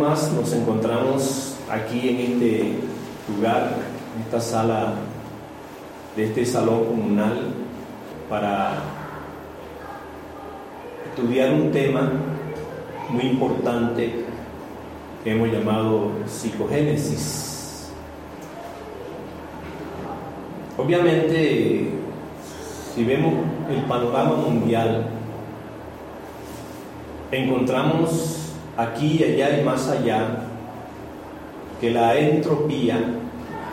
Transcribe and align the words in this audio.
Más 0.00 0.32
nos 0.32 0.50
encontramos 0.54 1.56
aquí 1.70 2.08
en 2.08 2.32
este 2.32 2.72
lugar, 3.28 3.76
en 4.16 4.22
esta 4.22 4.40
sala 4.40 4.94
de 6.16 6.24
este 6.24 6.46
salón 6.46 6.86
comunal 6.86 7.52
para 8.30 8.78
estudiar 11.04 11.52
un 11.52 11.70
tema 11.70 12.12
muy 13.10 13.24
importante 13.24 14.24
que 15.22 15.32
hemos 15.32 15.52
llamado 15.52 16.12
psicogénesis. 16.26 17.90
Obviamente, 20.78 21.90
si 22.94 23.04
vemos 23.04 23.34
el 23.68 23.82
panorama 23.82 24.36
mundial, 24.36 25.08
encontramos 27.30 28.39
aquí 28.80 29.22
allá 29.22 29.60
y 29.60 29.64
más 29.64 29.88
allá 29.88 30.28
que 31.80 31.90
la 31.90 32.16
entropía, 32.16 32.98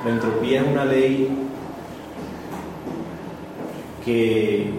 la 0.05 0.11
entropía 0.11 0.61
es 0.61 0.67
una 0.67 0.85
ley 0.85 1.29
que 4.03 4.71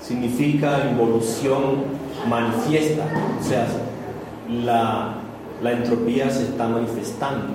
significa 0.00 0.88
involución 0.90 1.84
manifiesta, 2.28 3.06
o 3.40 3.44
sea, 3.44 3.66
la, 4.48 5.14
la 5.62 5.72
entropía 5.72 6.30
se 6.30 6.44
está 6.44 6.66
manifestando. 6.68 7.54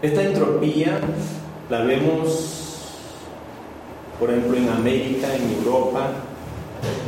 Esta 0.00 0.22
entropía 0.22 0.98
la 1.70 1.80
vemos, 1.82 2.98
por 4.18 4.30
ejemplo, 4.30 4.56
en 4.56 4.68
América, 4.68 5.28
en 5.34 5.64
Europa, 5.64 6.10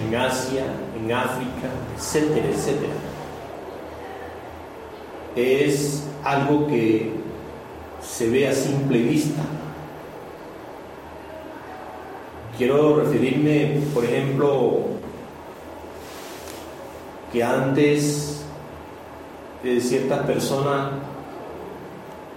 en 0.06 0.14
Asia, 0.16 0.64
en 1.04 1.12
África, 1.12 1.68
etcétera, 1.96 2.48
etcétera. 2.48 2.92
Es 5.36 6.04
algo 6.22 6.66
que 6.66 7.12
se 8.00 8.30
ve 8.30 8.48
a 8.48 8.52
simple 8.52 8.98
vista. 8.98 9.42
Quiero 12.56 13.00
referirme, 13.00 13.80
por 13.92 14.04
ejemplo, 14.04 14.80
que 17.32 17.42
antes 17.42 18.44
de 19.62 19.80
ciertas 19.80 20.24
personas, 20.24 20.92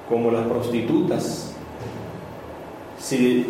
como 0.10 0.32
las 0.32 0.48
prostitutas, 0.48 1.54
se 3.00 3.46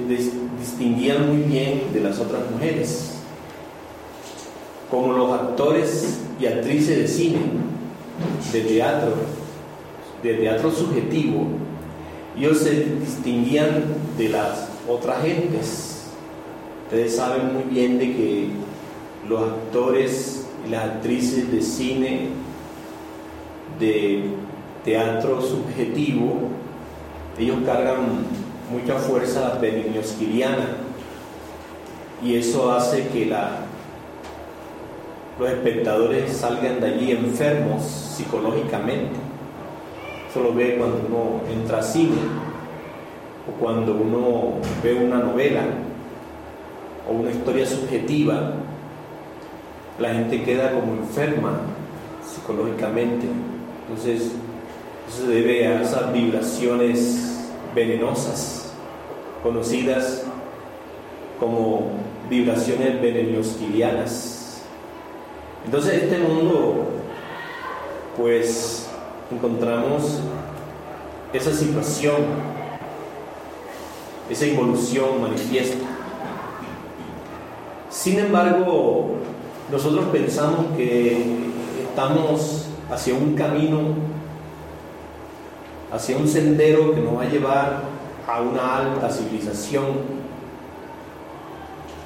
distinguían 0.60 1.30
muy 1.30 1.44
bien 1.44 1.84
de 1.94 2.02
las 2.02 2.20
otras 2.20 2.42
mujeres 2.52 3.17
como 4.90 5.14
los 5.14 5.32
actores 5.32 6.20
y 6.40 6.46
actrices 6.46 6.98
de 6.98 7.08
cine, 7.08 7.40
de 8.54 8.62
teatro, 8.62 9.14
de 10.24 10.34
teatro 10.36 10.72
subjetivo, 10.72 11.48
ellos 12.38 12.60
se 12.60 12.86
distinguían 13.00 13.86
de 14.18 14.30
las 14.30 14.70
otras 14.88 15.24
gentes. 15.24 16.06
Ustedes 16.86 17.16
saben 17.16 17.54
muy 17.54 17.64
bien 17.64 17.98
de 17.98 18.16
que 18.16 18.50
los 19.28 19.42
actores 19.42 20.48
y 20.66 20.70
las 20.70 20.86
actrices 20.86 21.52
de 21.52 21.62
cine, 21.62 22.30
de 23.80 24.30
teatro 24.86 25.42
subjetivo, 25.42 26.50
ellos 27.38 27.58
cargan 27.66 28.26
mucha 28.72 28.96
fuerza 28.96 29.58
benignosquiliana 29.60 30.78
y 32.24 32.36
eso 32.36 32.72
hace 32.72 33.08
que 33.10 33.26
la 33.26 33.67
los 35.40 35.50
espectadores 35.50 36.36
salgan 36.36 36.80
de 36.80 36.88
allí 36.88 37.12
enfermos 37.12 37.84
psicológicamente. 37.84 39.16
Eso 40.30 40.42
lo 40.42 40.54
ve 40.54 40.76
cuando 40.78 40.98
uno 41.08 41.42
entra 41.52 41.80
a 41.80 41.84
cine 41.84 42.18
o 43.48 43.60
cuando 43.60 43.94
uno 43.94 44.56
ve 44.84 44.96
una 44.96 45.20
novela 45.20 45.62
o 47.08 47.14
una 47.14 47.30
historia 47.30 47.66
subjetiva. 47.68 48.54
La 50.00 50.14
gente 50.14 50.44
queda 50.44 50.72
como 50.72 50.94
enferma 50.94 51.60
psicológicamente. 52.26 53.28
Entonces, 53.88 54.32
eso 55.08 55.22
se 55.26 55.28
debe 55.28 55.68
a 55.68 55.82
esas 55.82 56.12
vibraciones 56.14 57.46
venenosas, 57.76 58.74
conocidas 59.44 60.24
como 61.40 61.92
vibraciones 62.30 63.00
veneriosquilianas 63.02 64.37
entonces, 65.66 66.04
este 66.04 66.18
mundo, 66.20 66.86
pues 68.18 68.90
encontramos 69.32 70.20
esa 71.34 71.52
situación, 71.54 72.16
esa 74.30 74.46
evolución 74.46 75.22
manifiesta. 75.22 75.86
Sin 77.90 78.20
embargo, 78.20 79.16
nosotros 79.72 80.06
pensamos 80.12 80.78
que 80.78 81.26
estamos 81.90 82.68
hacia 82.90 83.14
un 83.14 83.36
camino, 83.36 83.80
hacia 85.92 86.18
un 86.18 86.28
sendero 86.28 86.94
que 86.94 87.02
nos 87.02 87.18
va 87.18 87.24
a 87.24 87.30
llevar 87.30 87.82
a 88.28 88.42
una 88.42 88.78
alta 88.78 89.10
civilización, 89.10 89.86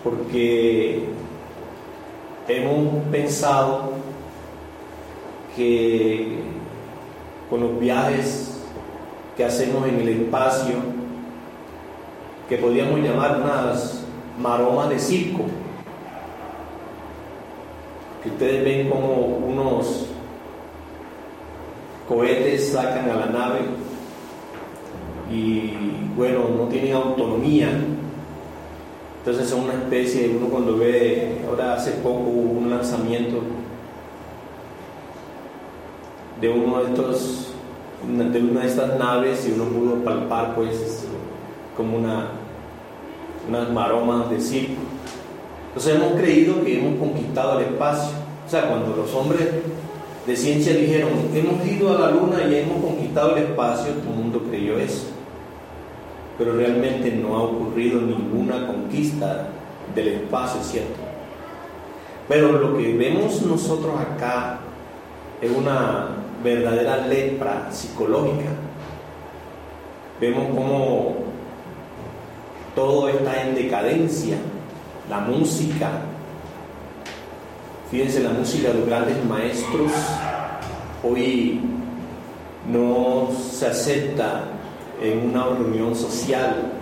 porque 0.04 1.10
hemos 2.48 3.04
pensado 3.12 3.92
que 5.56 6.40
con 7.50 7.62
los 7.62 7.80
viajes 7.80 8.60
que 9.36 9.46
hacemos 9.46 9.88
en 9.88 10.00
el 10.00 10.10
espacio, 10.10 10.76
que 12.48 12.58
podríamos 12.58 13.00
llamar 13.00 13.42
unas 13.42 14.04
maromas 14.40 14.90
de 14.90 15.00
circo, 15.00 15.44
que 18.24 18.30
ustedes 18.30 18.64
ven 18.64 18.90
como 18.90 19.14
unos 19.14 20.08
cohetes 22.08 22.72
sacan 22.72 23.10
a 23.10 23.16
la 23.16 23.26
nave 23.28 23.60
y 25.32 25.74
bueno, 26.16 26.50
no 26.58 26.66
tienen 26.66 26.94
autonomía, 26.94 27.70
entonces 29.22 29.50
son 29.50 29.66
una 29.66 29.74
especie, 29.74 30.36
uno 30.36 30.48
cuando 30.48 30.78
ve, 30.78 31.44
ahora 31.48 31.76
hace 31.76 31.92
poco 31.92 32.22
hubo 32.22 32.60
un 32.60 32.72
lanzamiento 32.72 33.38
de 36.42 36.50
uno 36.50 36.84
de 36.84 36.90
estos, 36.90 37.54
de 38.04 38.42
una 38.42 38.62
de 38.62 38.68
estas 38.68 38.98
naves 38.98 39.48
y 39.48 39.52
uno 39.52 39.66
pudo 39.66 40.04
palpar 40.04 40.56
pues 40.56 41.06
como 41.78 41.98
una, 41.98 42.30
unas 43.48 43.72
maromas 43.72 44.28
de 44.32 44.42
circo. 44.42 44.82
Entonces 45.68 45.96
hemos 45.98 46.20
creído 46.20 46.64
que 46.64 46.80
hemos 46.80 47.00
conquistado 47.00 47.60
el 47.60 47.66
espacio. 47.66 48.18
O 48.48 48.50
sea, 48.50 48.70
cuando 48.70 48.96
los 48.96 49.14
hombres 49.14 49.50
de 50.26 50.36
ciencia 50.36 50.74
dijeron, 50.74 51.12
hemos 51.36 51.64
ido 51.68 51.96
a 51.96 52.00
la 52.00 52.10
luna 52.10 52.44
y 52.50 52.56
hemos 52.56 52.84
conquistado 52.84 53.38
el 53.38 53.44
espacio, 53.44 53.94
todo 53.94 54.14
el 54.14 54.20
mundo 54.20 54.44
creyó 54.50 54.80
eso 54.80 55.21
pero 56.42 56.56
realmente 56.58 57.12
no 57.12 57.36
ha 57.36 57.44
ocurrido 57.44 58.02
ninguna 58.02 58.66
conquista 58.66 59.50
del 59.94 60.08
espacio, 60.08 60.64
¿cierto? 60.64 61.00
Pero 62.28 62.54
lo 62.54 62.76
que 62.76 62.98
vemos 62.98 63.44
nosotros 63.44 63.94
acá 64.00 64.58
es 65.40 65.52
una 65.52 66.08
verdadera 66.44 67.06
lepra 67.06 67.72
psicológica. 67.72 68.50
Vemos 70.20 70.48
cómo 70.56 71.16
todo 72.74 73.08
está 73.10 73.44
en 73.44 73.54
decadencia, 73.54 74.38
la 75.12 75.20
música, 75.20 75.92
Fíjense, 77.92 78.24
la 78.24 78.30
música 78.30 78.70
de 78.70 78.76
los 78.76 78.88
grandes 78.88 79.24
maestros 79.26 79.92
hoy 81.04 81.60
no 82.72 83.28
se 83.52 83.68
acepta 83.68 84.46
en 85.02 85.30
una 85.30 85.46
reunión 85.46 85.96
social, 85.96 86.74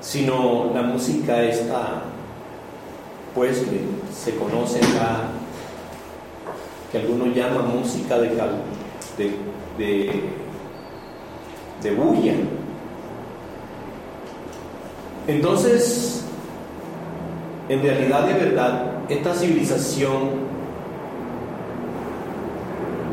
sino 0.00 0.72
la 0.74 0.82
música 0.82 1.42
está, 1.42 2.02
pues 3.34 3.58
que 3.60 3.80
se 4.12 4.36
conoce 4.36 4.78
acá, 4.78 5.28
que 6.90 6.98
algunos 6.98 7.34
llaman 7.34 7.78
música 7.78 8.18
de, 8.18 8.30
de, 9.16 9.36
de, 9.78 10.22
de 11.82 11.90
bulla. 11.94 12.34
Entonces, 15.28 16.24
en 17.68 17.82
realidad 17.82 18.26
de 18.26 18.34
verdad, 18.34 18.86
esta 19.08 19.34
civilización 19.34 20.55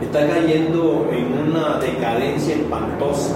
está 0.04 0.28
cayendo 0.28 1.10
en 1.12 1.50
una 1.50 1.80
decadencia 1.80 2.56
espantosa, 2.56 3.36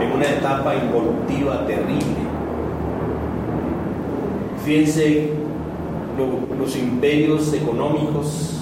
en 0.00 0.12
una 0.12 0.26
etapa 0.26 0.74
involutiva 0.74 1.66
terrible. 1.66 2.20
Fíjense 4.64 5.30
los 6.58 6.76
imperios 6.76 7.52
económicos 7.52 8.58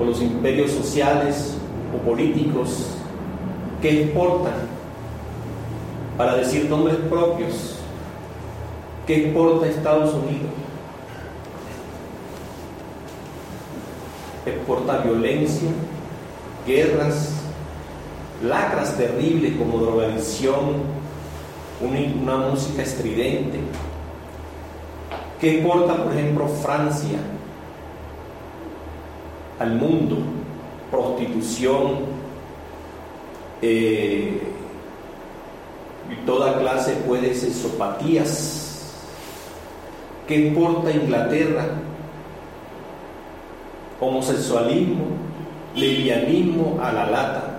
o 0.00 0.04
los 0.04 0.20
imperios 0.20 0.70
sociales 0.70 1.56
o 1.94 2.08
políticos 2.08 2.96
que 3.80 4.04
exportan, 4.04 4.52
para 6.16 6.36
decir 6.36 6.68
nombres 6.68 6.96
propios, 7.08 7.78
que 9.06 9.26
exporta 9.26 9.66
Estados 9.66 10.14
Unidos. 10.14 10.50
Exporta 14.46 14.98
violencia, 14.98 15.70
guerras, 16.66 17.32
lacras 18.42 18.96
terribles 18.96 19.56
como 19.56 19.78
drogadicción, 19.78 21.02
una, 21.80 22.36
música 22.36 22.82
estridente. 22.82 23.58
¿Qué 25.40 25.58
importa, 25.58 26.04
por 26.04 26.12
ejemplo, 26.12 26.46
Francia 26.46 27.18
al 29.58 29.74
mundo? 29.74 30.18
Prostitución, 30.90 32.00
eh, 33.62 34.40
toda 36.26 36.58
clase 36.58 36.92
puede 37.06 37.34
ser 37.34 37.52
sopatías. 37.52 38.94
¿Qué 40.28 40.36
importa 40.36 40.90
Inglaterra? 40.90 41.64
Homosexualismo, 44.00 45.06
livianismo 45.74 46.78
a 46.82 46.92
la 46.92 47.06
lata. 47.10 47.58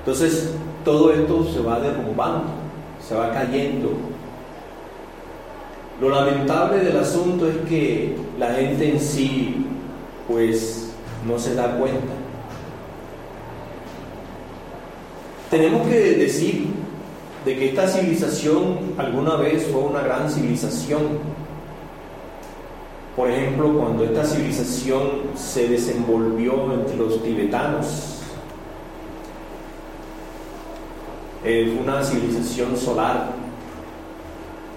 Entonces, 0.00 0.54
todo 0.84 1.12
esto 1.12 1.44
se 1.52 1.60
va 1.60 1.80
derrumbando, 1.80 2.44
se 3.06 3.14
va 3.14 3.32
cayendo. 3.32 3.90
Lo 6.00 6.10
lamentable 6.10 6.78
del 6.84 6.98
asunto 6.98 7.48
es 7.48 7.56
que 7.68 8.16
la 8.38 8.52
gente 8.54 8.90
en 8.90 9.00
sí, 9.00 9.66
pues, 10.28 10.92
no 11.26 11.38
se 11.38 11.54
da 11.54 11.76
cuenta. 11.78 12.12
Tenemos 15.50 15.86
que 15.86 15.98
decir 16.16 16.66
de 17.44 17.56
que 17.56 17.68
esta 17.68 17.86
civilización 17.86 18.94
alguna 18.98 19.36
vez 19.36 19.66
fue 19.70 19.82
una 19.82 20.02
gran 20.02 20.30
civilización, 20.30 21.18
por 23.16 23.30
ejemplo, 23.30 23.72
cuando 23.78 24.04
esta 24.04 24.24
civilización 24.24 25.22
se 25.36 25.68
desenvolvió 25.68 26.72
entre 26.74 26.96
los 26.96 27.22
tibetanos, 27.22 28.18
eh, 31.44 31.78
una 31.80 32.02
civilización 32.02 32.76
solar, 32.76 33.30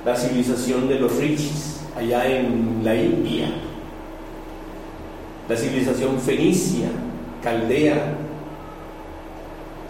la 0.05 0.15
civilización 0.15 0.87
de 0.87 0.99
los 0.99 1.15
rishis 1.15 1.79
allá 1.97 2.27
en 2.27 2.81
la 2.83 2.93
India, 2.93 3.49
la 5.49 5.57
civilización 5.57 6.19
fenicia, 6.19 6.89
caldea, 7.41 8.17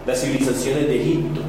las 0.06 0.22
civilizaciones 0.22 0.88
de 0.88 1.02
Egipto. 1.02 1.42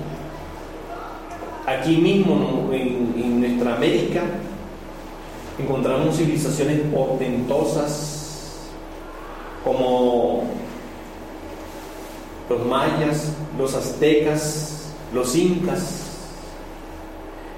Aquí 1.64 1.98
mismo 1.98 2.70
en 2.72 3.40
nuestra 3.40 3.76
América 3.76 4.22
encontramos 5.58 6.16
civilizaciones 6.16 6.81
portentosas 6.94 8.19
como 9.64 10.44
los 12.49 12.64
mayas, 12.64 13.32
los 13.58 13.75
aztecas, 13.75 14.93
los 15.12 15.34
incas, 15.37 16.05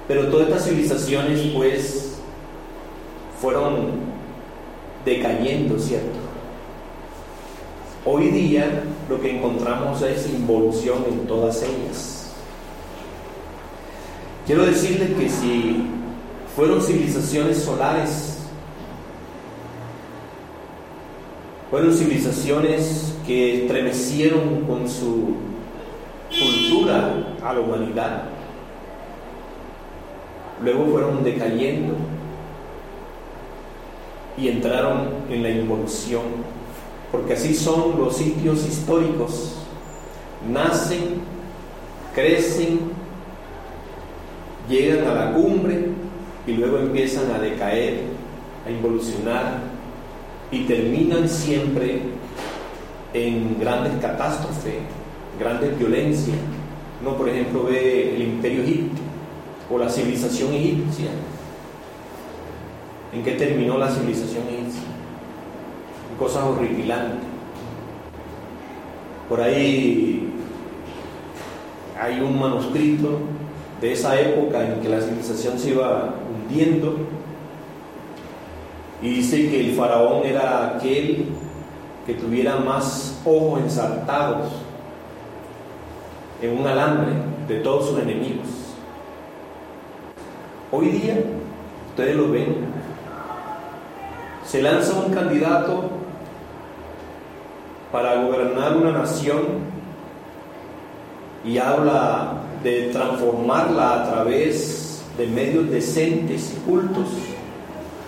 pero 0.07 0.27
todas 0.27 0.47
estas 0.47 0.65
civilizaciones 0.65 1.39
pues 1.55 2.15
fueron 3.39 3.91
decayendo, 5.05 5.79
¿cierto? 5.79 6.19
Hoy 8.05 8.29
día 8.29 8.83
lo 9.07 9.21
que 9.21 9.37
encontramos 9.37 10.01
es 10.01 10.27
involución 10.27 11.05
en 11.07 11.27
todas 11.27 11.61
ellas. 11.61 12.31
Quiero 14.45 14.65
decirles 14.65 15.11
que 15.17 15.29
si 15.29 15.90
fueron 16.55 16.81
civilizaciones 16.81 17.63
solares, 17.63 18.37
fueron 21.69 21.93
civilizaciones 21.93 23.15
que 23.25 23.63
estremecieron 23.63 24.65
con 24.67 24.89
su 24.89 25.35
cultura 26.29 27.13
a 27.43 27.53
la 27.53 27.59
humanidad, 27.59 28.23
luego 30.61 30.87
fueron 30.87 31.23
decayendo 31.23 31.93
y 34.37 34.49
entraron 34.49 35.09
en 35.29 35.43
la 35.43 35.49
involución, 35.49 36.23
porque 37.11 37.33
así 37.33 37.53
son 37.53 37.97
los 37.97 38.17
sitios 38.17 38.65
históricos, 38.67 39.55
nacen, 40.51 41.21
crecen, 42.13 42.79
llegan 44.69 45.07
a 45.07 45.13
la 45.13 45.33
cumbre 45.33 45.90
y 46.47 46.53
luego 46.53 46.77
empiezan 46.79 47.31
a 47.31 47.39
decaer, 47.39 48.01
a 48.65 48.71
involucionar 48.71 49.59
y 50.51 50.63
terminan 50.63 51.27
siempre 51.29 52.01
en 53.13 53.59
grandes 53.59 53.93
catástrofes, 54.01 54.75
grandes 55.39 55.77
violencias. 55.77 56.37
Uno, 57.01 57.15
por 57.15 57.29
ejemplo, 57.29 57.63
ve 57.63 58.15
el 58.15 58.21
imperio 58.21 58.63
egipcio 58.63 59.03
o 59.69 59.77
la 59.77 59.89
civilización 59.89 60.53
egipcia. 60.53 61.09
¿En 63.13 63.23
qué 63.23 63.33
terminó 63.33 63.77
la 63.77 63.89
civilización 63.89 64.43
egipcia? 64.47 64.83
Cosas 66.17 66.43
horripilantes. 66.43 67.27
Por 69.27 69.41
ahí 69.41 70.29
hay 71.99 72.19
un 72.19 72.39
manuscrito 72.39 73.19
de 73.79 73.93
esa 73.93 74.19
época 74.19 74.65
en 74.65 74.81
que 74.81 74.89
la 74.89 75.01
civilización 75.01 75.57
se 75.57 75.69
iba 75.69 76.13
Y 79.01 79.09
dice 79.09 79.49
que 79.49 79.61
el 79.61 79.75
faraón 79.75 80.25
era 80.25 80.75
aquel 80.75 81.27
que 82.05 82.13
tuviera 82.15 82.57
más 82.57 83.19
ojos 83.25 83.61
ensartados 83.61 84.47
en 86.41 86.59
un 86.59 86.67
alambre 86.67 87.13
de 87.47 87.59
todos 87.59 87.89
sus 87.89 87.99
enemigos. 87.99 88.47
Hoy 90.71 90.87
día, 90.87 91.17
ustedes 91.89 92.15
lo 92.15 92.31
ven, 92.31 92.55
se 94.45 94.61
lanza 94.61 94.99
un 94.99 95.13
candidato 95.13 95.89
para 97.91 98.21
gobernar 98.23 98.75
una 98.77 98.91
nación 98.91 99.71
y 101.45 101.57
habla 101.57 102.33
de 102.63 102.89
transformarla 102.91 104.01
a 104.01 104.11
través 104.11 104.80
de 105.17 105.27
medios 105.27 105.69
decentes 105.69 106.53
y 106.55 106.69
cultos, 106.69 107.07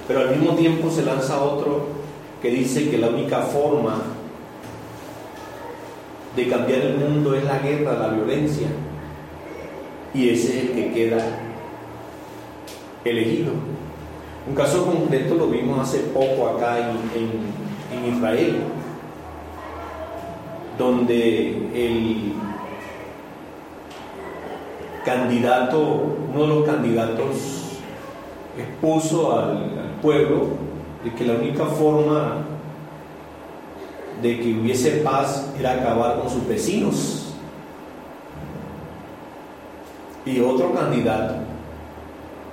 pero 0.07 0.21
al 0.21 0.31
mismo 0.31 0.55
tiempo 0.55 0.89
se 0.89 1.03
lanza 1.03 1.41
otro 1.41 1.87
que 2.41 2.49
dice 2.49 2.89
que 2.89 2.97
la 2.97 3.09
única 3.09 3.41
forma 3.41 4.01
de 6.35 6.47
cambiar 6.47 6.81
el 6.81 6.97
mundo 6.97 7.35
es 7.35 7.43
la 7.43 7.59
guerra, 7.59 7.93
la 7.93 8.09
violencia, 8.09 8.67
y 10.13 10.29
ese 10.29 10.47
es 10.47 10.69
el 10.69 10.71
que 10.71 10.93
queda 10.93 11.39
elegido. 13.05 13.51
Un 14.47 14.55
caso 14.55 14.85
concreto 14.85 15.35
lo 15.35 15.47
vimos 15.47 15.79
hace 15.79 15.99
poco 15.99 16.49
acá 16.49 16.79
en, 16.79 16.97
en 17.97 18.15
Israel, 18.15 18.57
donde 20.77 21.49
el 21.73 22.33
candidato, 25.03 25.79
uno 26.33 26.41
de 26.41 26.47
los 26.47 26.65
candidatos 26.65 27.63
expuso 28.57 29.37
al, 29.37 29.83
pueblo 30.01 30.47
de 31.01 31.13
que 31.13 31.23
la 31.23 31.35
única 31.35 31.65
forma 31.65 32.39
de 34.21 34.39
que 34.41 34.53
hubiese 34.53 34.97
paz 34.97 35.49
era 35.57 35.73
acabar 35.75 36.19
con 36.19 36.29
sus 36.29 36.45
vecinos. 36.45 37.33
Y 40.25 40.41
otro 40.41 40.73
candidato 40.73 41.35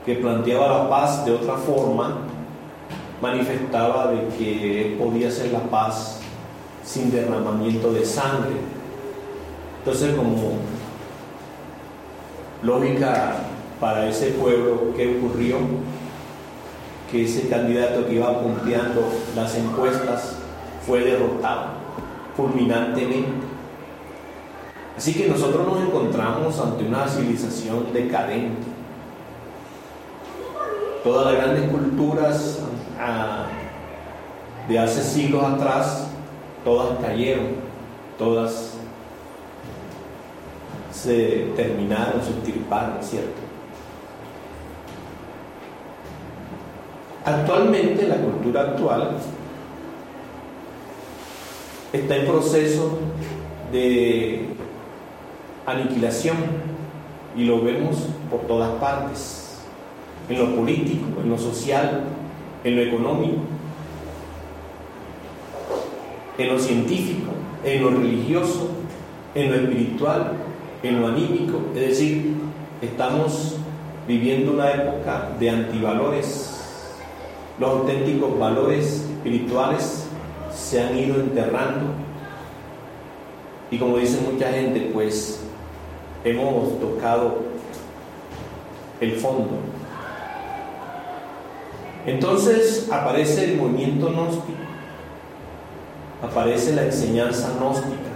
que 0.06 0.14
planteaba 0.14 0.68
la 0.68 0.88
paz 0.88 1.24
de 1.24 1.32
otra 1.32 1.54
forma 1.54 2.18
manifestaba 3.20 4.12
de 4.12 4.28
que 4.38 4.96
podía 4.96 5.28
ser 5.28 5.50
la 5.50 5.60
paz 5.60 6.20
sin 6.84 7.10
derramamiento 7.10 7.92
de 7.92 8.04
sangre. 8.04 8.56
Entonces, 9.78 10.14
como 10.14 10.52
lógica 12.62 13.36
para 13.80 14.08
ese 14.08 14.32
pueblo, 14.32 14.92
¿qué 14.96 15.16
ocurrió? 15.18 15.56
Que 17.10 17.24
ese 17.24 17.48
candidato 17.48 18.06
que 18.06 18.14
iba 18.14 18.40
punteando 18.40 19.08
las 19.34 19.56
encuestas 19.56 20.36
fue 20.86 21.00
derrotado 21.00 21.80
fulminantemente. 22.36 23.50
Así 24.96 25.14
que 25.14 25.28
nosotros 25.28 25.66
nos 25.66 25.80
encontramos 25.80 26.58
ante 26.60 26.84
una 26.84 27.08
civilización 27.08 27.92
decadente. 27.92 28.68
Todas 31.02 31.32
las 31.32 31.42
grandes 31.42 31.70
culturas 31.70 32.58
ah, 33.00 33.46
de 34.68 34.78
hace 34.78 35.02
siglos 35.02 35.42
atrás, 35.42 36.08
todas 36.64 36.98
cayeron, 36.98 37.46
todas 38.18 38.69
se 40.92 41.52
terminaron, 41.56 42.22
se 42.22 42.30
extirparon, 42.30 43.02
¿cierto? 43.02 43.40
Actualmente, 47.24 48.06
la 48.08 48.16
cultura 48.16 48.62
actual 48.62 49.10
está 51.92 52.16
en 52.16 52.26
proceso 52.26 52.98
de 53.72 54.46
aniquilación 55.66 56.36
y 57.36 57.44
lo 57.44 57.62
vemos 57.62 57.96
por 58.30 58.40
todas 58.40 58.70
partes, 58.80 59.60
en 60.28 60.38
lo 60.38 60.56
político, 60.56 61.06
en 61.22 61.30
lo 61.30 61.38
social, 61.38 62.04
en 62.64 62.76
lo 62.76 62.82
económico, 62.82 63.40
en 66.38 66.48
lo 66.48 66.58
científico, 66.58 67.32
en 67.64 67.82
lo 67.82 67.90
religioso, 67.90 68.70
en 69.34 69.50
lo 69.50 69.56
espiritual, 69.56 70.32
en 70.82 71.00
lo 71.00 71.08
anímico, 71.08 71.60
es 71.74 71.80
decir, 71.80 72.34
estamos 72.80 73.56
viviendo 74.08 74.52
una 74.52 74.70
época 74.72 75.30
de 75.38 75.50
antivalores. 75.50 76.56
Los 77.58 77.70
auténticos 77.70 78.38
valores 78.38 78.86
espirituales 78.86 80.06
se 80.54 80.82
han 80.82 80.96
ido 80.98 81.20
enterrando 81.20 81.92
y 83.70 83.78
como 83.78 83.98
dice 83.98 84.20
mucha 84.20 84.50
gente, 84.50 84.90
pues 84.92 85.40
hemos 86.24 86.80
tocado 86.80 87.38
el 89.00 89.12
fondo. 89.12 89.50
Entonces 92.06 92.88
aparece 92.90 93.44
el 93.44 93.58
movimiento 93.58 94.08
gnóstico, 94.08 94.58
aparece 96.22 96.74
la 96.74 96.86
enseñanza 96.86 97.52
gnóstica 97.58 98.09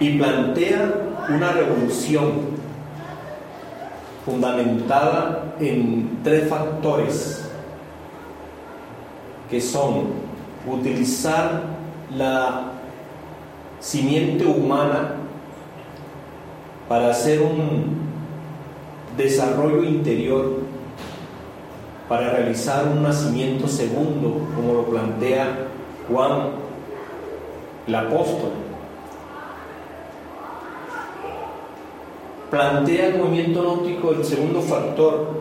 y 0.00 0.18
plantea 0.18 0.92
una 1.28 1.52
revolución 1.52 2.54
fundamentada 4.24 5.54
en 5.60 6.20
tres 6.22 6.48
factores 6.48 7.48
que 9.50 9.60
son 9.60 10.06
utilizar 10.66 11.62
la 12.16 12.72
simiente 13.80 14.46
humana 14.46 15.16
para 16.88 17.10
hacer 17.10 17.42
un 17.42 18.04
desarrollo 19.16 19.82
interior, 19.84 20.58
para 22.08 22.30
realizar 22.30 22.86
un 22.86 23.02
nacimiento 23.02 23.68
segundo, 23.68 24.46
como 24.54 24.74
lo 24.74 24.84
plantea 24.84 25.68
Juan 26.08 26.50
el 27.86 27.94
apóstol. 27.94 28.63
Plantea 32.50 33.08
el 33.08 33.18
movimiento 33.18 33.62
nótico 33.62 34.12
el 34.12 34.24
segundo 34.24 34.60
factor, 34.60 35.40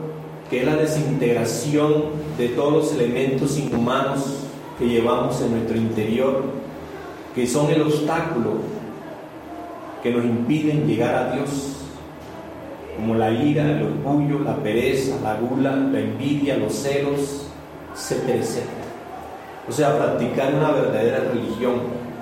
que 0.50 0.60
es 0.60 0.65
la 0.65 0.75
desintegración 0.75 2.05
de 2.38 2.50
todos 2.50 2.74
los 2.74 2.93
elementos 2.93 3.57
inhumanos 3.57 4.43
que 4.79 4.88
llevamos 4.88 5.41
en 5.41 5.51
nuestro 5.51 5.77
interior, 5.77 6.43
que 7.36 7.45
son 7.48 7.69
el 7.69 7.81
obstáculo 7.81 8.51
que 10.01 10.12
nos 10.12 10.25
impiden 10.25 10.86
llegar 10.88 11.15
a 11.15 11.33
Dios, 11.33 11.77
como 12.98 13.15
la 13.15 13.31
ira, 13.31 13.63
el 13.72 13.83
orgullo, 13.83 14.39
la 14.39 14.55
pereza, 14.57 15.15
la 15.24 15.36
gula, 15.36 15.75
la 15.75 16.00
envidia, 16.00 16.57
los 16.57 16.74
celos, 16.74 17.48
etcétera, 17.93 18.39
etcétera. 18.39 18.83
O 19.67 19.72
sea, 19.72 19.98
practicar 19.98 20.53
una 20.53 20.72
verdadera 20.72 21.19
religión, 21.33 21.75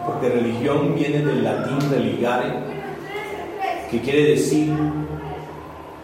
porque 0.06 0.30
religión 0.30 0.96
viene 0.96 1.26
del 1.26 1.44
latín 1.44 1.80
religare, 1.90 2.71
que 3.92 4.00
quiere 4.00 4.32
decir 4.32 4.74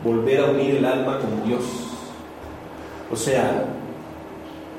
volver 0.04 0.42
a 0.42 0.52
unir 0.52 0.76
el 0.76 0.86
alma 0.86 1.20
con 1.20 1.48
Dios 1.48 1.88
o 3.12 3.16
sea, 3.16 3.66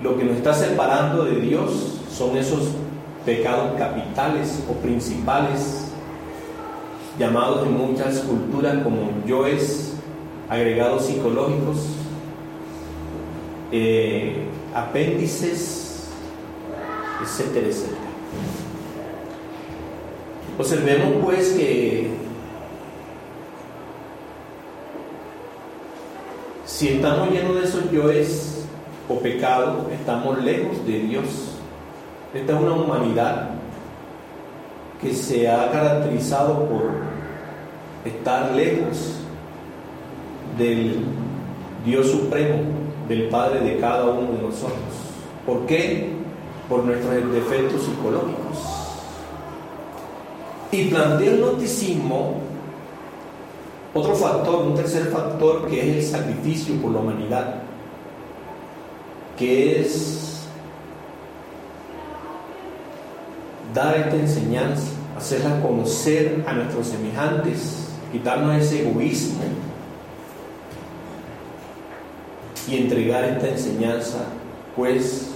lo 0.03 0.19
que 0.19 0.25
nos 0.25 0.37
está 0.37 0.53
separando 0.53 1.25
de 1.25 1.41
Dios 1.41 1.99
son 2.11 2.37
esos 2.37 2.69
pecados 3.25 3.77
capitales 3.79 4.62
o 4.69 4.75
principales, 4.75 5.87
llamados 7.19 7.67
en 7.67 7.77
muchas 7.77 8.21
culturas 8.21 8.83
como 8.83 9.11
yoes, 9.27 9.95
agregados 10.49 11.07
psicológicos, 11.07 11.79
eh, 13.73 14.45
apéndices, 14.75 16.09
etcétera, 17.23 17.67
etcétera. 17.67 17.99
Observemos 20.59 21.25
pues 21.25 21.50
que 21.50 22.11
Si 26.78 26.87
estamos 26.90 27.32
llenos 27.32 27.56
de 27.56 27.64
esos 27.64 27.90
yoes 27.90 28.64
o 29.08 29.18
pecados, 29.18 29.90
estamos 29.90 30.38
lejos 30.44 30.87
de 30.87 31.00
Dios. 31.00 31.25
Esta 32.32 32.52
es 32.52 32.62
una 32.62 32.73
humanidad 32.75 33.49
que 35.02 35.12
se 35.12 35.50
ha 35.50 35.73
caracterizado 35.73 36.68
por 36.68 36.92
estar 38.04 38.52
lejos 38.54 39.16
del 40.56 41.04
Dios 41.85 42.12
Supremo, 42.12 42.61
del 43.08 43.28
Padre 43.28 43.58
de 43.58 43.78
cada 43.78 44.04
uno 44.04 44.35
de 44.35 44.42
nosotros. 44.42 44.78
¿Por 45.44 45.66
qué? 45.66 46.12
Por 46.68 46.85
nuestros 46.85 47.32
defectos 47.32 47.82
psicológicos. 47.82 48.56
Y 50.70 50.85
plantea 50.85 51.32
el 51.32 51.40
noticismo 51.40 52.48
otro 53.95 54.14
factor, 54.14 54.66
un 54.66 54.75
tercer 54.75 55.07
factor 55.07 55.66
que 55.68 55.80
es 55.80 55.97
el 55.97 56.18
sacrificio 56.18 56.75
por 56.76 56.92
la 56.92 57.00
humanidad, 57.00 57.62
que 59.37 59.80
es 59.80 60.47
dar 63.75 63.97
esta 63.97 64.16
enseñanza, 64.16 64.92
hacerla 65.16 65.61
conocer 65.61 66.45
a 66.47 66.52
nuestros 66.52 66.88
semejantes, 66.88 67.88
quitarnos 68.12 68.62
ese 68.62 68.88
egoísmo 68.88 69.45
y 72.68 72.76
entregar 72.76 73.25
esta 73.25 73.49
enseñanza 73.49 74.25
pues 74.76 75.30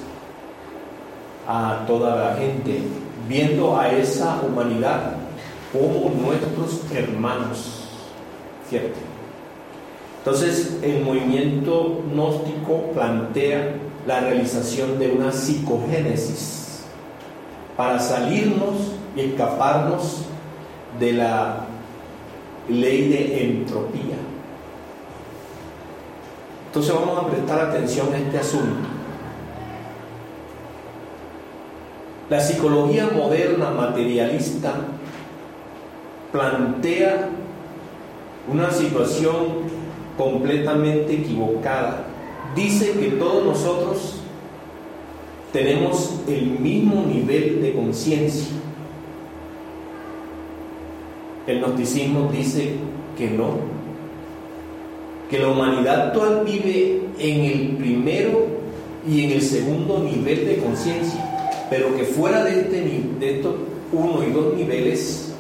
a 1.48 1.84
toda 1.86 2.16
la 2.16 2.36
gente, 2.36 2.82
viendo 3.28 3.78
a 3.78 3.90
esa 3.90 4.40
humanidad 4.42 5.16
como 5.72 6.10
nuestros 6.10 6.82
hermanos 6.92 7.81
entonces, 10.18 10.78
el 10.82 11.02
movimiento 11.02 12.02
gnóstico 12.12 12.92
plantea 12.94 13.74
la 14.06 14.20
realización 14.20 14.98
de 14.98 15.10
una 15.10 15.32
psicogénesis 15.32 16.84
para 17.76 17.98
salirnos 17.98 18.92
y 19.16 19.20
escaparnos 19.20 20.22
de 21.00 21.12
la 21.12 21.66
ley 22.68 23.08
de 23.08 23.44
entropía. 23.44 24.16
Entonces 26.66 26.94
vamos 26.94 27.18
a 27.18 27.26
prestar 27.26 27.60
atención 27.60 28.14
a 28.14 28.18
este 28.18 28.38
asunto. 28.38 28.88
La 32.30 32.40
psicología 32.40 33.10
moderna 33.12 33.70
materialista 33.70 34.72
plantea 36.30 37.28
una 38.48 38.70
situación 38.70 39.82
completamente 40.16 41.14
equivocada 41.14 42.04
dice 42.54 42.92
que 42.92 43.08
todos 43.12 43.44
nosotros 43.44 44.16
tenemos 45.52 46.14
el 46.28 46.58
mismo 46.58 47.04
nivel 47.06 47.62
de 47.62 47.72
conciencia. 47.74 48.48
El 51.46 51.60
gnosticismo 51.60 52.30
dice 52.32 52.74
que 53.18 53.30
no, 53.30 53.56
que 55.30 55.38
la 55.38 55.48
humanidad 55.48 56.08
actual 56.08 56.42
vive 56.44 57.02
en 57.18 57.44
el 57.44 57.76
primero 57.76 58.46
y 59.08 59.24
en 59.24 59.30
el 59.32 59.42
segundo 59.42 59.98
nivel 59.98 60.46
de 60.46 60.58
conciencia, 60.58 61.66
pero 61.68 61.94
que 61.96 62.04
fuera 62.04 62.44
de, 62.44 62.60
este, 62.60 63.02
de 63.18 63.36
estos 63.36 63.54
uno 63.92 64.22
y 64.26 64.30
dos 64.30 64.54
niveles 64.54 65.31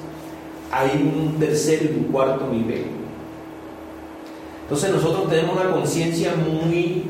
hay 0.72 1.12
un 1.14 1.38
tercer 1.38 1.82
y 1.82 1.98
un 1.98 2.04
cuarto 2.10 2.48
nivel. 2.50 2.86
Entonces 4.62 4.90
nosotros 4.90 5.28
tenemos 5.28 5.54
una 5.54 5.70
conciencia 5.70 6.34
muy 6.34 7.04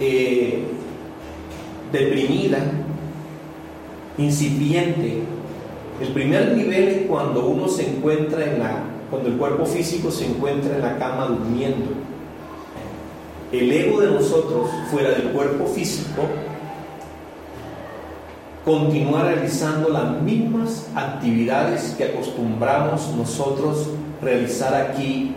eh, 0.00 0.64
deprimida, 1.92 2.58
incipiente. 4.18 5.20
El 6.00 6.08
primer 6.08 6.56
nivel 6.56 6.88
es 6.88 7.06
cuando 7.06 7.46
uno 7.46 7.68
se 7.68 7.88
encuentra 7.88 8.44
en 8.44 8.58
la, 8.58 8.82
cuando 9.08 9.28
el 9.28 9.36
cuerpo 9.36 9.64
físico 9.64 10.10
se 10.10 10.26
encuentra 10.26 10.74
en 10.74 10.82
la 10.82 10.98
cama 10.98 11.26
durmiendo. 11.26 11.86
El 13.52 13.70
ego 13.70 14.00
de 14.00 14.10
nosotros, 14.10 14.68
fuera 14.90 15.10
del 15.10 15.30
cuerpo 15.30 15.66
físico, 15.66 16.22
continúa 18.66 19.22
realizando 19.22 19.90
las 19.90 20.20
mismas 20.22 20.90
actividades 20.96 21.94
que 21.96 22.02
acostumbramos 22.02 23.14
nosotros 23.16 23.90
realizar 24.20 24.74
aquí 24.74 25.32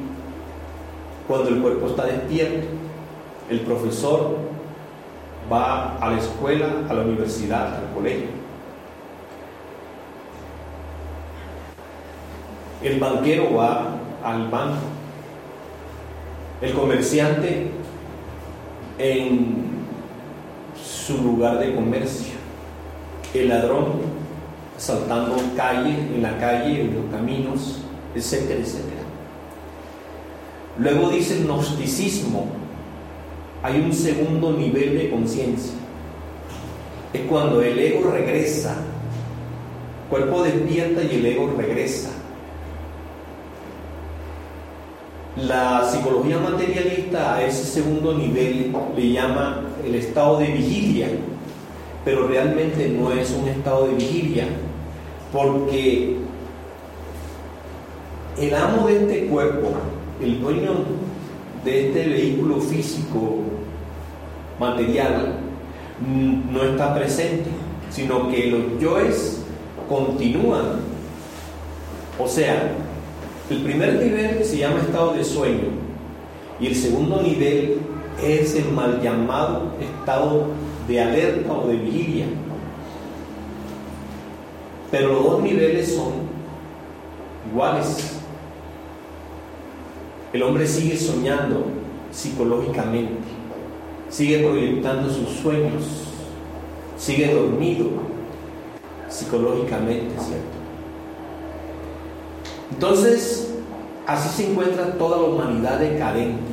cuando 1.27 1.49
el 1.49 1.61
cuerpo 1.61 1.89
está 1.89 2.07
despierto. 2.07 2.65
El 3.47 3.59
profesor 3.59 4.35
va 5.51 5.95
a 5.97 6.09
la 6.09 6.17
escuela, 6.17 6.69
a 6.89 6.93
la 6.95 7.03
universidad, 7.03 7.75
al 7.75 7.93
colegio. 7.93 8.29
El 12.81 12.99
banquero 12.99 13.53
va 13.53 13.89
al 14.23 14.49
banco. 14.49 14.87
El 16.63 16.73
comerciante 16.73 17.69
en 18.97 19.65
su 20.83 21.21
lugar 21.21 21.59
de 21.59 21.75
comercio. 21.75 22.38
El 23.33 23.49
ladrón 23.49 24.19
saltando 24.77 25.35
calle, 25.55 25.91
en 25.91 26.21
la 26.21 26.37
calle, 26.37 26.81
en 26.81 26.95
los 26.95 27.05
caminos, 27.11 27.81
etcétera, 28.15 28.59
etcétera. 28.59 29.01
Luego 30.79 31.09
dice 31.09 31.37
el 31.37 31.45
gnosticismo, 31.45 32.47
hay 33.61 33.81
un 33.81 33.93
segundo 33.93 34.53
nivel 34.53 34.97
de 34.97 35.09
conciencia. 35.09 35.73
Es 37.13 37.21
cuando 37.23 37.61
el 37.61 37.77
ego 37.77 38.09
regresa, 38.11 38.75
el 40.03 40.09
cuerpo 40.09 40.43
despierta 40.43 41.03
y 41.03 41.15
el 41.15 41.25
ego 41.25 41.53
regresa. 41.57 42.09
La 45.35 45.87
psicología 45.89 46.37
materialista 46.39 47.35
a 47.35 47.43
ese 47.43 47.63
segundo 47.65 48.13
nivel 48.13 48.73
le 48.95 49.11
llama 49.11 49.61
el 49.85 49.95
estado 49.95 50.39
de 50.39 50.47
vigilia, 50.47 51.09
pero 52.09 52.27
realmente 52.27 52.89
no 52.89 53.11
es 53.11 53.29
un 53.39 53.47
estado 53.47 53.85
de 53.85 53.93
vigilia, 53.93 54.47
porque 55.31 56.15
el 58.35 58.55
amo 58.55 58.87
de 58.87 58.95
este 58.95 59.27
cuerpo, 59.27 59.73
el 60.19 60.41
dueño 60.41 60.71
de 61.63 61.87
este 61.87 62.09
vehículo 62.09 62.61
físico 62.61 63.41
material 64.59 65.35
mm, 66.01 66.51
no 66.51 66.63
está 66.63 66.95
presente, 66.95 67.51
sino 67.91 68.27
que 68.31 68.47
los 68.47 68.81
yoes 68.81 69.43
continúan. 69.87 70.79
O 72.17 72.27
sea, 72.27 72.71
el 73.51 73.61
primer 73.61 74.03
nivel 74.03 74.43
se 74.43 74.57
llama 74.57 74.79
estado 74.79 75.13
de 75.13 75.23
sueño 75.23 75.67
y 76.59 76.65
el 76.65 76.75
segundo 76.75 77.21
nivel 77.21 77.77
es 78.23 78.55
el 78.55 78.71
mal 78.71 78.99
llamado 78.99 79.73
estado 79.79 80.47
de 80.89 80.99
alerta 80.99 81.53
o 81.53 81.67
de 81.67 81.75
vigilia. 81.75 82.25
Pero 84.89 85.13
los 85.13 85.23
dos 85.23 85.43
niveles 85.43 85.93
son 85.93 86.13
iguales. 87.51 88.17
El 90.33 90.43
hombre 90.43 90.67
sigue 90.67 90.97
soñando 90.97 91.65
psicológicamente, 92.11 93.13
sigue 94.09 94.39
proyectando 94.39 95.09
sus 95.11 95.29
sueños, 95.29 95.83
sigue 96.97 97.33
dormido 97.33 97.87
psicológicamente, 99.07 100.15
¿cierto? 100.19 100.59
Entonces, 102.71 103.53
así 104.07 104.43
se 104.43 104.51
encuentra 104.51 104.93
toda 104.97 105.17
la 105.17 105.23
humanidad 105.23 105.79
decadente. 105.79 106.48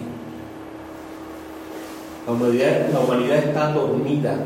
La 2.27 2.33
humanidad, 2.33 2.89
la 2.93 3.01
humanidad 3.01 3.39
está 3.39 3.73
dormida. 3.73 4.37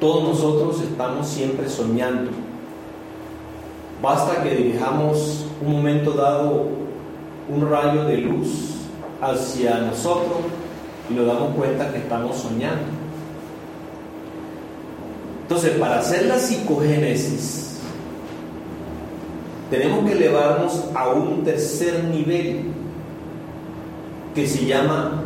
Todos 0.00 0.24
nosotros 0.24 0.80
estamos 0.82 1.28
siempre 1.28 1.68
soñando. 1.68 2.32
Basta 4.02 4.42
que 4.42 4.50
dirijamos 4.50 5.46
un 5.64 5.72
momento 5.72 6.12
dado 6.12 6.66
un 7.48 7.70
rayo 7.70 8.04
de 8.04 8.18
luz 8.18 8.74
hacia 9.20 9.78
nosotros 9.78 10.38
y 11.08 11.14
nos 11.14 11.26
damos 11.26 11.54
cuenta 11.54 11.92
que 11.92 11.98
estamos 11.98 12.36
soñando. 12.36 12.82
Entonces, 15.42 15.78
para 15.78 16.00
hacer 16.00 16.26
la 16.26 16.38
psicogénesis, 16.38 17.78
tenemos 19.70 20.04
que 20.04 20.12
elevarnos 20.12 20.84
a 20.94 21.08
un 21.10 21.44
tercer 21.44 22.04
nivel 22.04 22.64
que 24.34 24.46
se 24.46 24.66
llama 24.66 25.24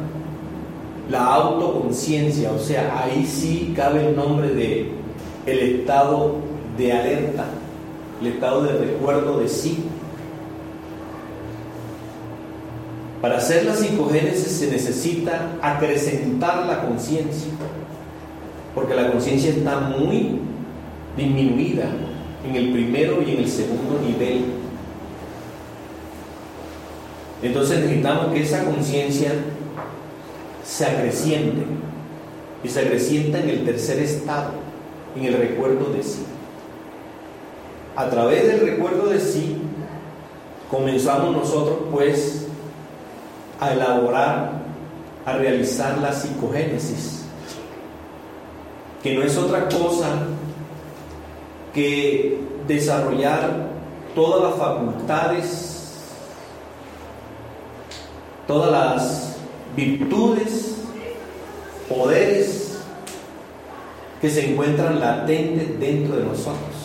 la 1.11 1.35
autoconciencia, 1.35 2.53
o 2.53 2.59
sea, 2.59 3.03
ahí 3.03 3.27
sí 3.27 3.73
cabe 3.77 4.09
el 4.09 4.17
nombre 4.17 4.49
de 4.49 4.91
el 5.47 5.59
estado 5.59 6.37
de 6.79 6.93
alerta, 6.93 7.47
el 8.21 8.29
estado 8.29 8.62
de 8.62 8.73
recuerdo 8.73 9.41
de 9.41 9.49
sí. 9.49 9.85
Para 13.21 13.38
hacer 13.38 13.65
la 13.65 13.75
psicogénesis 13.75 14.53
se 14.53 14.71
necesita 14.71 15.53
acrecentar 15.61 16.67
la 16.67 16.87
conciencia, 16.87 17.53
porque 18.75 18.95
la 18.95 19.11
conciencia 19.12 19.51
está 19.51 19.79
muy 19.81 20.41
disminuida 21.17 21.85
en 22.49 22.57
el 22.57 22.73
primero 22.73 23.23
y 23.23 23.33
en 23.33 23.38
el 23.38 23.49
segundo 23.49 24.01
nivel. 24.05 24.45
Entonces 27.43 27.81
necesitamos 27.81 28.33
que 28.33 28.43
esa 28.43 28.65
conciencia 28.65 29.33
se 30.64 30.87
acreciente 30.87 31.64
y 32.62 32.68
se 32.68 32.81
acrecienta 32.81 33.40
en 33.40 33.51
el 33.51 33.64
tercer 33.64 33.98
estado, 33.98 34.51
en 35.16 35.25
el 35.25 35.35
recuerdo 35.35 35.92
de 35.92 36.03
sí. 36.03 36.25
A 37.96 38.09
través 38.09 38.46
del 38.46 38.61
recuerdo 38.61 39.07
de 39.07 39.20
sí, 39.20 39.57
comenzamos 40.70 41.33
nosotros 41.33 41.79
pues 41.90 42.46
a 43.61 43.72
elaborar, 43.72 44.62
a 45.27 45.33
realizar 45.35 45.98
la 45.98 46.12
psicogénesis, 46.12 47.25
que 49.03 49.14
no 49.14 49.22
es 49.22 49.37
otra 49.37 49.68
cosa 49.68 50.27
que 51.75 52.38
desarrollar 52.66 53.68
todas 54.14 54.42
las 54.42 54.55
facultades, 54.59 55.92
todas 58.46 58.70
las 58.70 59.32
virtudes, 59.77 60.77
poderes 61.89 62.81
que 64.21 64.31
se 64.31 64.53
encuentran 64.53 65.01
latentes 65.01 65.79
dentro 65.81 66.17
de 66.17 66.25
nosotros. 66.25 66.83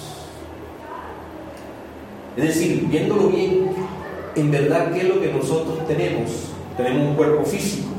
Es 2.36 2.44
decir, 2.44 2.86
viéndolo 2.88 3.30
bien, 3.30 3.72
en 4.36 4.52
verdad, 4.52 4.92
¿qué 4.92 5.02
es 5.02 5.10
lo 5.10 5.20
que 5.20 5.34
nosotros 5.34 5.88
tenemos? 5.88 6.30
Tenemos 6.78 7.10
un 7.10 7.16
cuerpo 7.16 7.44
físico, 7.44 7.90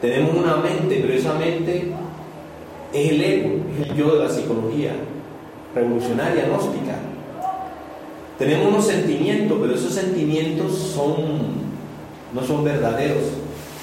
tenemos 0.00 0.36
una 0.36 0.56
mente, 0.56 1.00
pero 1.02 1.14
esa 1.14 1.34
mente 1.34 1.92
es 2.92 3.10
el 3.10 3.20
ego, 3.20 3.56
es 3.74 3.90
el 3.90 3.96
yo 3.96 4.14
de 4.14 4.24
la 4.24 4.30
psicología 4.30 4.92
revolucionaria, 5.74 6.46
gnóstica. 6.46 6.96
Tenemos 8.38 8.68
unos 8.68 8.86
sentimientos, 8.86 9.58
pero 9.60 9.74
esos 9.74 9.92
sentimientos 9.92 10.76
son, 10.76 11.63
no 12.34 12.42
son 12.44 12.64
verdaderos, 12.64 13.22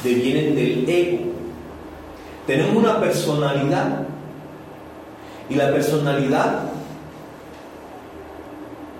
devienen 0.03 0.55
del 0.55 0.89
ego. 0.89 1.19
Tenemos 2.45 2.75
una 2.75 2.99
personalidad 2.99 4.07
y 5.49 5.55
la 5.55 5.71
personalidad 5.71 6.63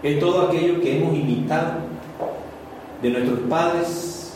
es 0.04 0.20
todo 0.20 0.48
aquello 0.48 0.80
que 0.80 0.98
hemos 0.98 1.14
imitado 1.14 1.74
de 3.02 3.10
nuestros 3.10 3.40
padres, 3.42 4.34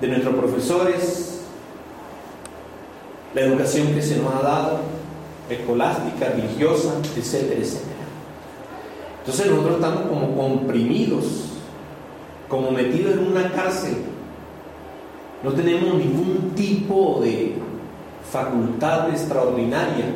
de 0.00 0.08
nuestros 0.08 0.34
profesores, 0.34 1.40
la 3.34 3.40
educación 3.40 3.92
que 3.94 4.02
se 4.02 4.18
nos 4.18 4.32
ha 4.34 4.42
dado, 4.42 4.78
escolástica, 5.50 6.28
religiosa, 6.28 6.94
etcétera, 7.16 7.60
etcétera. 7.60 7.96
Entonces 9.20 9.46
nosotros 9.50 9.74
estamos 9.76 10.02
como 10.06 10.36
comprimidos, 10.36 11.55
como 12.48 12.70
metidos 12.70 13.14
en 13.14 13.26
una 13.26 13.50
cárcel. 13.52 13.96
No 15.42 15.52
tenemos 15.52 15.94
ningún 15.94 16.52
tipo 16.54 17.20
de 17.22 17.54
facultad 18.30 19.10
extraordinaria. 19.10 20.06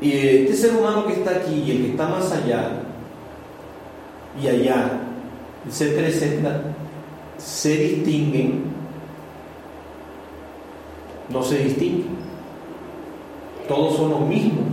Y 0.00 0.12
este 0.12 0.54
ser 0.54 0.76
humano 0.76 1.06
que 1.06 1.14
está 1.14 1.30
aquí 1.32 1.62
y 1.66 1.70
el 1.72 1.78
que 1.78 1.90
está 1.90 2.08
más 2.08 2.30
allá 2.30 2.82
y 4.40 4.46
allá, 4.46 5.00
etcétera, 5.66 6.06
etcétera, 6.06 6.62
se 7.36 7.76
distinguen, 7.76 8.62
no 11.28 11.42
se 11.42 11.58
distinguen. 11.58 12.18
Todos 13.66 13.96
son 13.96 14.10
los 14.10 14.20
mismos. 14.20 14.64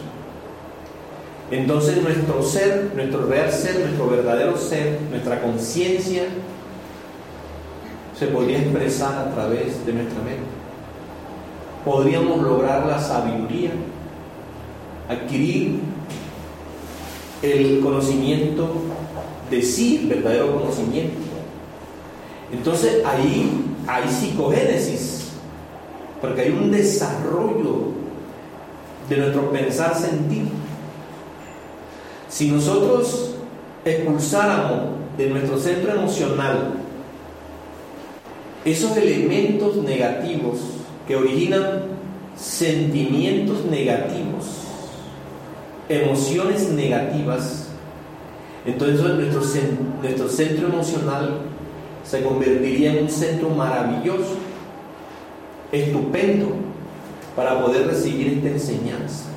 entonces 1.50 2.00
nuestro 2.00 2.44
ser, 2.44 2.92
nuestro 2.96 3.26
real 3.26 3.52
ser, 3.52 3.80
nuestro 3.80 4.08
verdadero 4.08 4.56
ser, 4.56 5.00
nuestra 5.10 5.42
conciencia, 5.42 6.26
se 8.16 8.28
podría 8.28 8.60
expresar 8.60 9.28
a 9.28 9.32
través 9.34 9.84
de 9.84 9.94
nuestra 9.94 10.22
mente. 10.22 10.44
Podríamos 11.84 12.40
lograr 12.44 12.86
la 12.86 13.00
sabiduría, 13.00 13.72
adquirir 15.10 15.80
el 17.42 17.80
conocimiento 17.80 18.76
de 19.50 19.64
sí, 19.64 20.02
el 20.04 20.08
verdadero 20.08 20.54
conocimiento. 20.54 21.31
Entonces 22.52 23.04
ahí 23.06 23.66
hay 23.88 24.10
psicogénesis, 24.10 25.30
porque 26.22 26.42
hay 26.42 26.50
un 26.52 26.72
desarrollo 26.72 27.92
de 29.10 29.18
nuestro 29.18 29.52
pensar 29.52 29.96
sentir. 29.96 30.46
Si 32.30 32.50
nosotros 32.52 33.36
expulsáramos 33.84 34.92
de 35.18 35.30
nuestro 35.30 35.58
centro 35.58 35.92
emocional 35.92 36.74
esos 38.64 38.96
elementos 38.96 39.78
negativos 39.78 40.60
que 41.08 41.16
originan 41.16 41.84
sentimientos 42.36 43.66
negativos, 43.66 44.46
emociones 45.90 46.70
negativas, 46.70 47.68
entonces 48.66 49.02
nuestro, 49.02 49.42
nuestro 50.02 50.30
centro 50.30 50.68
emocional 50.68 51.51
se 52.04 52.24
convertiría 52.24 52.94
en 52.94 53.04
un 53.04 53.10
centro 53.10 53.50
maravilloso, 53.50 54.38
estupendo, 55.72 56.48
para 57.36 57.62
poder 57.62 57.88
recibir 57.88 58.34
esta 58.34 58.50
enseñanza 58.50 59.32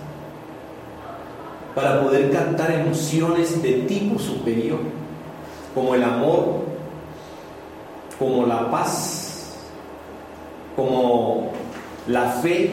para 1.75 2.01
poder 2.01 2.31
captar 2.31 2.71
emociones 2.71 3.61
de 3.61 3.73
tipo 3.83 4.19
superior, 4.19 4.79
como 5.75 5.95
el 5.95 6.05
amor, 6.05 6.63
como 8.19 8.47
la 8.47 8.71
paz, 8.71 9.57
como 10.77 11.51
la 12.07 12.31
fe, 12.31 12.71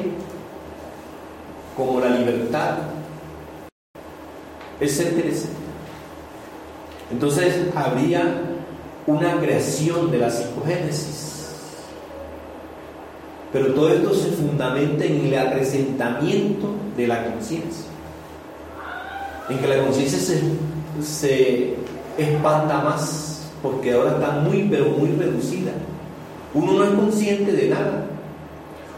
como 1.76 2.00
la 2.00 2.10
libertad, 2.10 2.78
etcétera, 4.80 5.30
etcétera. 5.30 5.60
Entonces 7.12 7.68
habría 7.76 8.51
una 9.08 9.40
creación 9.40 10.12
de 10.12 10.18
la 10.18 10.30
psicogénesis. 10.30 11.38
Pero 13.52 13.74
todo 13.74 13.90
esto 13.90 14.14
se 14.14 14.30
fundamenta 14.32 15.04
en 15.04 15.26
el 15.26 15.38
acrecentamiento 15.38 16.70
de 16.96 17.08
la 17.08 17.26
conciencia 17.26 17.92
en 19.52 19.60
que 19.60 19.68
la 19.68 19.84
conciencia 19.84 20.20
se, 21.02 21.76
espanta 22.18 22.82
más, 22.82 23.52
porque 23.62 23.94
ahora 23.94 24.12
está 24.12 24.32
muy, 24.32 24.68
pero 24.70 24.86
muy 24.92 25.10
reducida. 25.10 25.72
Uno 26.54 26.74
no 26.74 26.84
es 26.84 26.90
consciente 26.92 27.52
de 27.52 27.70
nada. 27.70 28.06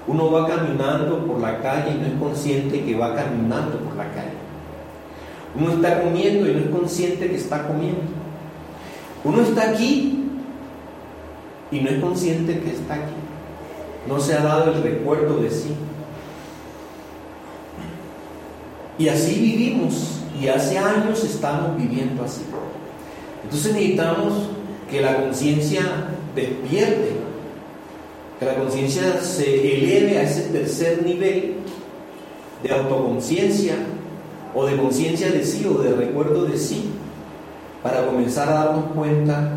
Uno 0.06 0.32
va 0.32 0.48
caminando 0.48 1.26
por 1.26 1.40
la 1.40 1.60
calle 1.62 1.92
y 1.92 2.00
no 2.00 2.08
es 2.08 2.14
consciente 2.20 2.84
que 2.84 2.96
va 2.96 3.16
caminando 3.16 3.78
por 3.80 3.96
la 3.96 4.12
calle. 4.12 4.34
Uno 5.56 5.74
está 5.74 6.02
comiendo 6.02 6.50
y 6.50 6.54
no 6.54 6.60
es 6.60 6.68
consciente 6.68 7.30
que 7.30 7.36
está 7.36 7.68
comiendo. 7.68 8.02
Uno 9.24 9.42
está 9.42 9.70
aquí 9.70 10.20
y 11.72 11.80
no 11.80 11.90
es 11.90 12.00
consciente 12.02 12.60
que 12.60 12.72
está 12.72 12.96
aquí. 12.96 13.14
No 14.08 14.20
se 14.20 14.34
ha 14.34 14.44
dado 14.44 14.74
el 14.74 14.84
recuerdo 14.84 15.38
de 15.38 15.50
sí. 15.50 15.74
Y 18.98 19.08
así 19.08 19.40
vivimos 19.40 20.22
y 20.40 20.48
hace 20.48 20.78
años 20.78 21.24
estamos 21.24 21.78
viviendo 21.78 22.24
así. 22.24 22.42
Entonces 23.44 23.74
necesitamos 23.74 24.50
que 24.90 25.02
la 25.02 25.22
conciencia 25.22 25.82
despierte, 26.36 27.12
que 28.40 28.46
la 28.46 28.56
conciencia 28.56 29.22
se 29.22 29.78
eleve 29.78 30.18
a 30.18 30.24
ese 30.24 30.50
tercer 30.50 31.04
nivel 31.04 31.56
de 32.62 32.74
autoconciencia 32.74 33.76
o 34.54 34.66
de 34.66 34.78
conciencia 34.78 35.32
de 35.32 35.44
sí 35.44 35.66
o 35.66 35.82
de 35.82 35.94
recuerdo 35.94 36.46
de 36.46 36.58
sí, 36.58 36.90
para 37.84 38.06
comenzar 38.06 38.50
a 38.50 38.66
darnos 38.66 38.86
cuenta 38.96 39.52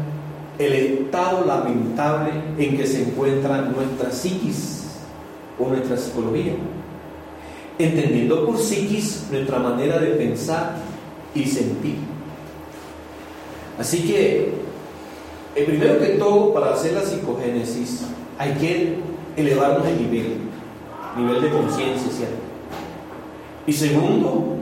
el 0.59 0.73
estado 0.73 1.47
lamentable 1.47 2.33
en 2.59 2.77
que 2.77 2.87
se 2.87 3.05
encuentra 3.05 3.63
nuestra 3.63 4.11
psiquis 4.11 4.89
o 5.59 5.69
nuestra 5.69 5.97
psicología 5.97 6.55
entendiendo 7.79 8.47
por 8.47 8.59
psiquis 8.59 9.27
nuestra 9.31 9.59
manera 9.59 9.99
de 9.99 10.09
pensar 10.13 10.77
y 11.35 11.45
sentir. 11.45 11.97
Así 13.79 14.03
que, 14.07 14.53
el 15.55 15.65
primero 15.65 15.99
que 15.99 16.07
todo, 16.19 16.53
para 16.55 16.73
hacer 16.73 16.93
la 16.95 17.03
psicogénesis, 17.03 18.03
hay 18.39 18.53
que 18.55 18.97
elevarnos 19.37 19.87
el 19.87 20.03
nivel, 20.03 20.39
nivel 21.17 21.43
de 21.43 21.51
conciencia, 21.51 22.11
¿cierto? 22.11 22.37
Y 23.67 23.73
segundo, 23.73 24.57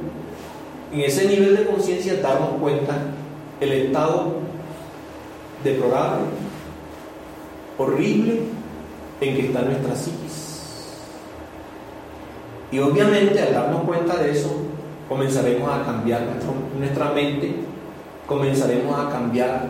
en 0.92 1.00
ese 1.00 1.28
nivel 1.28 1.56
de 1.56 1.66
conciencia 1.66 2.20
darnos 2.20 2.60
cuenta 2.60 2.96
el 3.60 3.72
estado 3.72 4.34
deplorable, 5.62 6.26
horrible 7.78 8.40
en 9.20 9.36
que 9.36 9.46
está 9.46 9.62
nuestra 9.62 9.94
psiquis. 9.94 10.44
Y 12.70 12.78
obviamente 12.78 13.40
al 13.40 13.54
darnos 13.54 13.82
cuenta 13.82 14.16
de 14.16 14.32
eso, 14.32 14.50
comenzaremos 15.08 15.70
a 15.70 15.84
cambiar 15.84 16.22
nuestra 16.78 17.12
mente, 17.12 17.54
comenzaremos 18.26 18.98
a 18.98 19.10
cambiar 19.10 19.68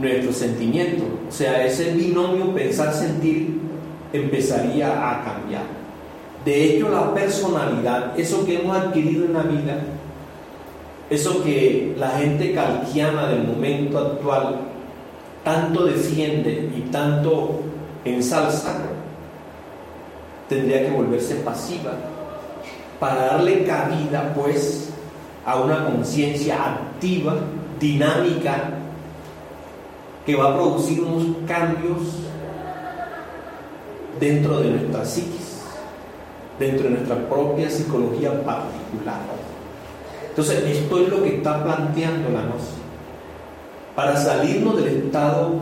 nuestros 0.00 0.36
sentimientos. 0.36 1.06
O 1.28 1.32
sea, 1.32 1.64
ese 1.64 1.92
binomio 1.92 2.54
pensar-sentir 2.54 3.60
empezaría 4.12 4.88
a 4.88 5.24
cambiar. 5.24 5.64
De 6.44 6.64
hecho, 6.64 6.88
la 6.88 7.12
personalidad, 7.12 8.18
eso 8.18 8.46
que 8.46 8.60
hemos 8.60 8.76
adquirido 8.76 9.24
en 9.24 9.32
la 9.32 9.42
vida, 9.42 9.78
eso 11.08 11.42
que 11.42 11.94
la 11.98 12.10
gente 12.10 12.52
calquiana 12.52 13.28
del 13.28 13.44
momento 13.44 13.98
actual 13.98 14.60
tanto 15.44 15.84
defiende 15.84 16.72
y 16.76 16.80
tanto 16.90 17.60
ensalza, 18.04 18.78
tendría 20.48 20.82
que 20.82 20.90
volverse 20.90 21.36
pasiva 21.36 21.92
para 22.98 23.26
darle 23.26 23.64
cabida 23.64 24.32
pues 24.34 24.90
a 25.44 25.60
una 25.60 25.86
conciencia 25.86 26.56
activa, 26.64 27.36
dinámica, 27.78 28.70
que 30.24 30.34
va 30.34 30.50
a 30.50 30.54
producir 30.56 31.00
unos 31.02 31.36
cambios 31.46 32.02
dentro 34.18 34.58
de 34.58 34.70
nuestra 34.70 35.04
psiquis, 35.04 35.62
dentro 36.58 36.88
de 36.88 36.90
nuestra 36.96 37.16
propia 37.28 37.70
psicología 37.70 38.42
particular. 38.42 39.20
Entonces, 40.36 40.64
esto 40.66 41.00
es 41.00 41.08
lo 41.08 41.22
que 41.22 41.36
está 41.36 41.64
planteando 41.64 42.28
la 42.28 42.42
noción. 42.42 42.84
Para 43.94 44.14
salirnos 44.18 44.76
del 44.76 44.88
estado 44.88 45.54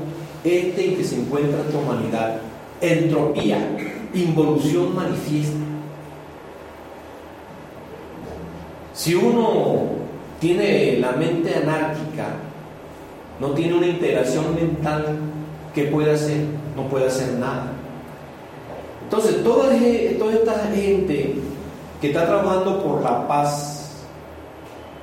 este 0.42 0.88
en 0.88 0.96
que 0.96 1.04
se 1.04 1.20
encuentra 1.20 1.58
nuestra 1.58 1.78
humanidad, 1.78 2.36
entropía, 2.80 3.68
involución 4.12 4.92
manifiesta. 4.96 5.54
Si 8.94 9.14
uno 9.14 9.82
tiene 10.40 10.98
la 10.98 11.12
mente 11.12 11.54
anárquica, 11.54 12.26
no 13.40 13.50
tiene 13.50 13.74
una 13.74 13.86
integración 13.86 14.56
mental, 14.56 15.18
¿qué 15.72 15.84
puede 15.84 16.10
hacer? 16.14 16.46
No 16.74 16.88
puede 16.88 17.06
hacer 17.06 17.34
nada. 17.34 17.70
Entonces, 19.04 19.44
toda, 19.44 19.68
toda 20.18 20.32
esta 20.32 20.68
gente 20.74 21.36
que 22.00 22.08
está 22.08 22.26
trabajando 22.26 22.82
por 22.82 23.02
la 23.02 23.28
paz, 23.28 23.83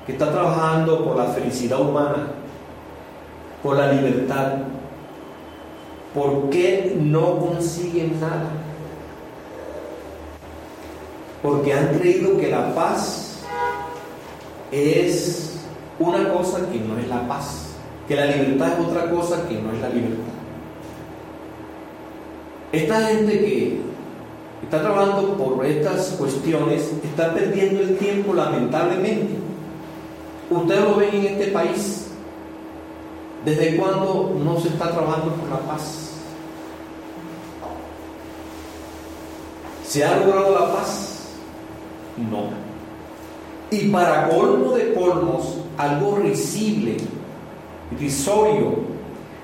que 0.06 0.14
está 0.14 0.32
trabajando 0.32 1.04
por 1.04 1.18
la 1.18 1.26
felicidad 1.26 1.80
humana, 1.82 2.28
por 3.62 3.78
la 3.78 3.92
libertad, 3.92 4.54
¿por 6.14 6.50
qué 6.50 6.98
no 7.00 7.40
consiguen 7.40 8.20
nada? 8.20 8.50
Porque 11.42 11.74
han 11.74 11.98
creído 11.98 12.38
que 12.38 12.50
la 12.50 12.74
paz 12.74 13.40
es 14.72 15.60
una 16.00 16.32
cosa 16.34 16.60
que 16.72 16.80
no 16.80 16.98
es 16.98 17.08
la 17.08 17.28
paz 17.28 17.72
que 18.12 18.18
la 18.18 18.26
libertad 18.26 18.74
es 18.74 18.86
otra 18.88 19.10
cosa 19.10 19.48
que 19.48 19.56
no 19.56 19.72
es 19.72 19.80
la 19.80 19.88
libertad. 19.88 20.34
Esta 22.74 23.08
gente 23.08 23.40
que 23.40 23.82
está 24.64 24.82
trabajando 24.82 25.38
por 25.38 25.66
estas 25.66 26.08
cuestiones 26.20 26.92
está 27.06 27.34
perdiendo 27.34 27.80
el 27.80 27.98
tiempo 27.98 28.34
lamentablemente. 28.34 29.51
Ustedes 30.52 30.82
lo 30.82 30.96
ven 30.98 31.16
en 31.16 31.26
este 31.28 31.48
país. 31.48 32.08
¿Desde 33.46 33.78
cuándo 33.78 34.36
no 34.44 34.60
se 34.60 34.68
está 34.68 34.92
trabajando 34.92 35.34
por 35.36 35.50
la 35.50 35.60
paz? 35.60 36.12
¿Se 39.88 40.04
ha 40.04 40.18
logrado 40.18 40.54
la 40.54 40.74
paz? 40.74 41.30
No. 42.18 42.50
Y 43.72 43.88
para 43.88 44.30
colmo 44.30 44.74
de 44.74 44.94
colmos, 44.94 45.58
algo 45.78 46.18
risible 46.18 46.98
irrisorio 47.94 48.76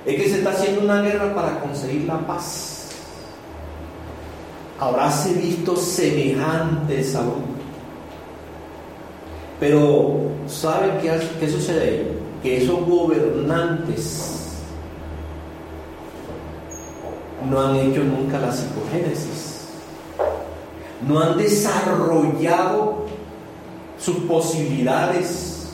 es 0.06 0.16
que 0.16 0.30
se 0.30 0.38
está 0.40 0.52
haciendo 0.52 0.82
una 0.82 1.02
guerra 1.02 1.34
para 1.34 1.60
conseguir 1.62 2.04
la 2.04 2.20
paz. 2.20 2.90
Habráse 4.80 5.34
visto 5.34 5.76
semejante 5.76 7.04
salud. 7.04 7.57
Pero, 9.60 10.32
¿saben 10.48 11.00
qué, 11.02 11.20
qué 11.40 11.50
sucede 11.50 12.12
Que 12.44 12.64
esos 12.64 12.86
gobernantes 12.86 14.38
no 17.50 17.62
han 17.62 17.76
hecho 17.76 18.04
nunca 18.04 18.40
la 18.40 18.52
psicogénesis. 18.52 19.68
No 21.08 21.20
han 21.20 21.38
desarrollado 21.38 23.06
sus 24.00 24.18
posibilidades 24.18 25.68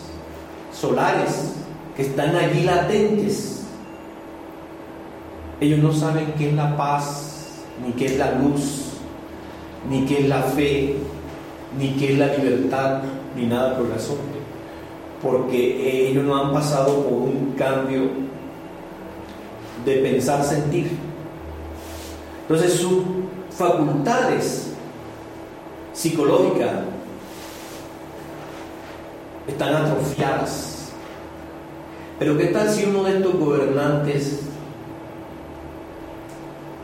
solares 0.74 1.54
que 1.96 2.04
están 2.04 2.36
allí 2.36 2.63
latentes. 2.63 3.63
Ellos 5.60 5.80
no 5.80 5.93
saben 5.93 6.34
qué 6.38 6.50
es 6.50 6.56
la 6.56 6.76
paz, 6.76 7.54
ni 7.84 7.93
qué 7.93 8.06
es 8.06 8.17
la 8.17 8.32
luz, 8.34 8.89
ni 9.89 10.06
qué 10.06 10.22
es 10.22 10.28
la 10.28 10.41
fe, 10.41 10.98
ni 11.78 11.89
qué 11.91 12.13
es 12.13 12.19
la 12.19 12.28
libertad, 12.36 13.04
ni 13.36 13.46
nada 13.46 13.78
por 13.78 13.88
el. 13.88 14.17
Porque 15.22 16.10
ellos 16.10 16.24
no 16.24 16.36
han 16.38 16.54
pasado 16.54 17.04
por 17.04 17.13
un 17.13 17.54
cambio 17.58 18.10
de 19.86 19.96
pensar, 19.98 20.43
sentir. 20.43 20.98
Entonces 22.41 22.74
sus 22.74 23.04
facultades 23.52 24.74
psicológicas 25.93 26.72
están 29.48 29.76
atrofiadas 29.76 30.74
pero 32.19 32.38
¿qué 32.38 32.46
tal 32.46 32.69
si 32.69 32.86
uno 32.86 33.04
de 33.04 33.17
estos 33.17 33.38
gobernantes 33.38 34.39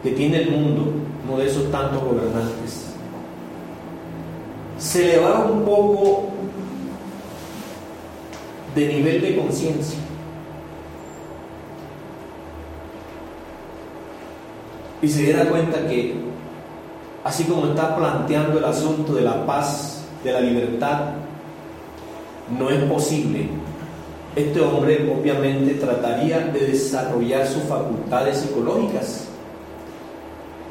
que 0.04 0.12
tiene 0.12 0.42
el 0.42 0.52
mundo, 0.52 0.92
uno 1.26 1.38
de 1.38 1.48
esos 1.48 1.72
tantos 1.72 2.04
gobernantes, 2.04 2.88
se 4.78 5.14
elevara 5.14 5.46
un 5.46 5.64
poco 5.64 6.29
de 8.80 8.94
nivel 8.94 9.22
de 9.22 9.36
conciencia? 9.38 10.00
Y 15.02 15.08
se 15.08 15.24
diera 15.24 15.50
cuenta 15.50 15.88
que, 15.88 16.16
así 17.24 17.46
como 17.46 17.68
está 17.68 17.96
planteando 17.96 18.58
el 18.58 18.66
asunto 18.66 19.14
de 19.14 19.22
la 19.22 19.46
paz, 19.46 20.04
de 20.24 20.32
la 20.32 20.42
libertad, 20.42 21.12
no 22.58 22.70
es 22.70 22.84
posible 22.84 23.50
este 24.36 24.62
hombre 24.62 25.12
obviamente 25.12 25.74
trataría 25.74 26.40
de 26.40 26.68
desarrollar 26.68 27.48
sus 27.48 27.64
facultades 27.64 28.38
psicológicas 28.38 29.26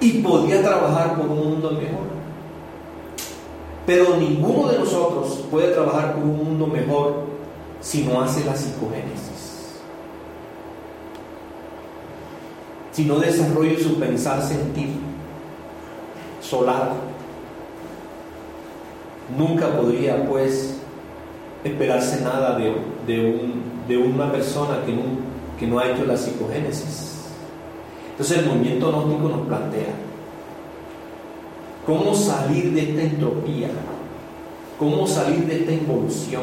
y 0.00 0.22
podría 0.22 0.62
trabajar 0.62 1.16
por 1.16 1.26
un 1.26 1.38
mundo 1.38 1.72
mejor. 1.72 2.06
Pero 3.84 4.16
ninguno 4.16 4.68
de 4.68 4.78
nosotros 4.78 5.44
puede 5.50 5.72
trabajar 5.72 6.14
por 6.14 6.22
un 6.22 6.36
mundo 6.36 6.66
mejor 6.66 7.24
si 7.80 8.04
no 8.04 8.20
hace 8.20 8.44
la 8.44 8.54
psicogénesis. 8.54 9.78
Si 12.92 13.04
no 13.04 13.18
desarrolla 13.18 13.78
su 13.78 13.98
pensar 13.98 14.42
sentir 14.42 15.08
solar. 16.40 16.92
Nunca 19.36 19.68
podría 19.76 20.26
pues 20.26 20.76
esperarse 21.62 22.22
nada 22.22 22.58
de, 22.58 22.74
de, 23.86 23.98
una 23.98 24.32
persona 24.32 24.82
que 24.84 24.92
no, 24.92 25.02
que 25.58 25.66
no 25.66 25.78
ha 25.78 25.90
hecho 25.90 26.04
la 26.04 26.16
psicogénesis. 26.16 27.26
Entonces 28.12 28.38
el 28.38 28.46
movimiento 28.46 28.90
gnóstico 28.90 29.28
nos 29.28 29.46
plantea 29.46 29.94
cómo 31.86 32.14
salir 32.14 32.72
de 32.72 32.90
esta 32.90 33.02
entropía, 33.02 33.68
cómo 34.78 35.06
salir 35.06 35.46
de 35.46 35.60
esta 35.60 35.72
involución, 35.72 36.42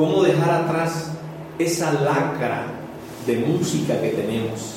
cómo 0.00 0.22
dejar 0.22 0.62
atrás 0.62 1.10
esa 1.58 1.92
lacra 1.92 2.64
de 3.26 3.36
música 3.36 4.00
que 4.00 4.08
tenemos, 4.08 4.76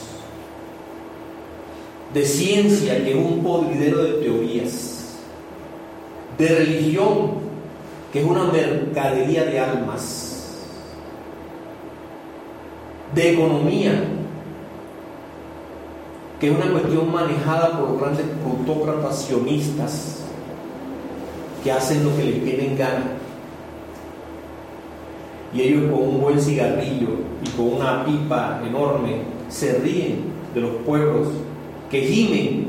de 2.14 2.26
ciencia 2.26 3.02
que 3.02 3.12
es 3.12 3.16
un 3.16 3.42
podridero 3.42 4.04
de 4.04 4.14
teorías, 4.16 5.16
de 6.38 6.48
religión 6.48 7.42
que 8.12 8.20
es 8.20 8.26
una 8.26 8.44
mercadería 8.44 9.46
de 9.46 9.60
almas, 9.62 10.58
de 13.16 13.32
economía, 13.32 14.04
que 16.38 16.50
es 16.50 16.54
una 16.54 16.70
cuestión 16.70 17.10
manejada 17.14 17.80
por 17.80 17.98
grandes 17.98 18.26
plutócratas 18.44 19.24
sionistas 19.24 20.18
que 21.64 21.72
hacen 21.72 22.04
lo 22.04 22.14
que 22.18 22.26
les 22.26 22.44
tienen 22.44 22.78
gana. 22.78 23.23
Y 25.54 25.62
ellos 25.62 25.92
con 25.92 26.02
un 26.02 26.22
buen 26.22 26.40
cigarrillo 26.40 27.10
y 27.46 27.50
con 27.50 27.74
una 27.74 28.04
pipa 28.06 28.62
enorme 28.68 29.18
se 29.50 29.80
ríen 29.80 30.24
de 30.54 30.62
los 30.62 30.72
pueblos 30.86 31.28
que 31.90 32.02
gimen 32.02 32.68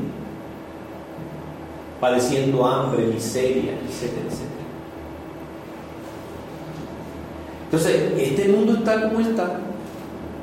padeciendo 1.99 2.65
hambre, 2.65 3.07
miseria, 3.07 3.73
etcétera, 3.87 4.27
etcétera. 4.27 4.55
Entonces, 7.65 8.13
este 8.17 8.47
mundo 8.49 8.73
está 8.73 9.09
como 9.09 9.19
está. 9.19 9.59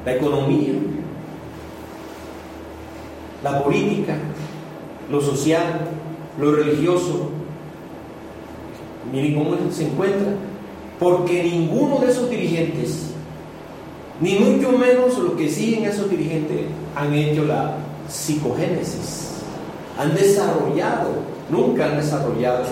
La 0.04 0.14
economía, 0.16 0.72
la 3.44 3.62
política, 3.62 4.16
lo 5.10 5.20
social, 5.20 5.88
lo 6.40 6.52
religioso. 6.52 7.30
Miren 9.12 9.34
cómo 9.36 9.56
se 9.70 9.86
encuentra. 9.86 10.32
Porque 10.98 11.42
ninguno 11.42 11.98
de 11.98 12.10
esos 12.10 12.30
dirigentes, 12.30 13.10
ni 14.20 14.38
mucho 14.38 14.72
menos 14.72 15.18
los 15.18 15.32
que 15.32 15.48
siguen 15.48 15.84
a 15.84 15.88
esos 15.88 16.08
dirigentes, 16.08 16.60
han 16.94 17.12
hecho 17.12 17.44
la 17.44 17.76
psicogénesis. 18.08 19.30
Han 19.98 20.14
desarrollado, 20.14 21.10
nunca 21.50 21.86
han 21.86 21.96
desarrollado 21.96 22.64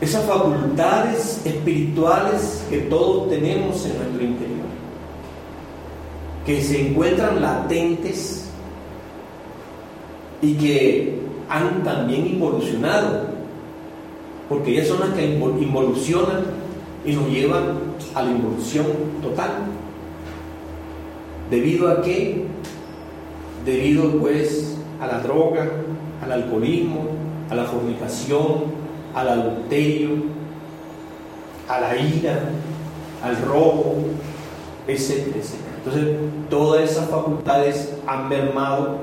esas 0.00 0.24
facultades 0.24 1.42
espirituales 1.44 2.64
que 2.70 2.78
todos 2.78 3.28
tenemos 3.28 3.84
en 3.84 3.98
nuestro 3.98 4.22
interior, 4.22 4.66
que 6.46 6.62
se 6.62 6.88
encuentran 6.88 7.42
latentes 7.42 8.46
y 10.40 10.54
que 10.54 11.20
han 11.50 11.84
también 11.84 12.26
involucionado, 12.26 13.28
porque 14.50 14.72
ellas 14.72 14.88
son 14.88 14.98
las 14.98 15.10
que 15.10 15.24
involucionan 15.24 16.42
y 17.06 17.12
nos 17.12 17.28
llevan 17.28 17.78
a 18.16 18.22
la 18.24 18.32
involución 18.32 18.84
total. 19.22 19.50
¿Debido 21.48 21.88
a 21.88 22.02
qué? 22.02 22.46
Debido 23.64 24.10
pues 24.18 24.76
a 25.00 25.06
la 25.06 25.20
droga, 25.20 25.70
al 26.20 26.32
alcoholismo, 26.32 27.10
a 27.48 27.54
la 27.54 27.62
fornicación, 27.62 28.64
al 29.14 29.28
adulterio, 29.28 30.10
a 31.68 31.80
la 31.80 31.96
ira, 31.96 32.50
al 33.22 33.40
robo, 33.42 33.98
etcétera. 34.88 35.36
Entonces, 35.78 36.16
todas 36.50 36.90
esas 36.90 37.08
facultades 37.08 37.94
han 38.04 38.28
mermado, 38.28 38.98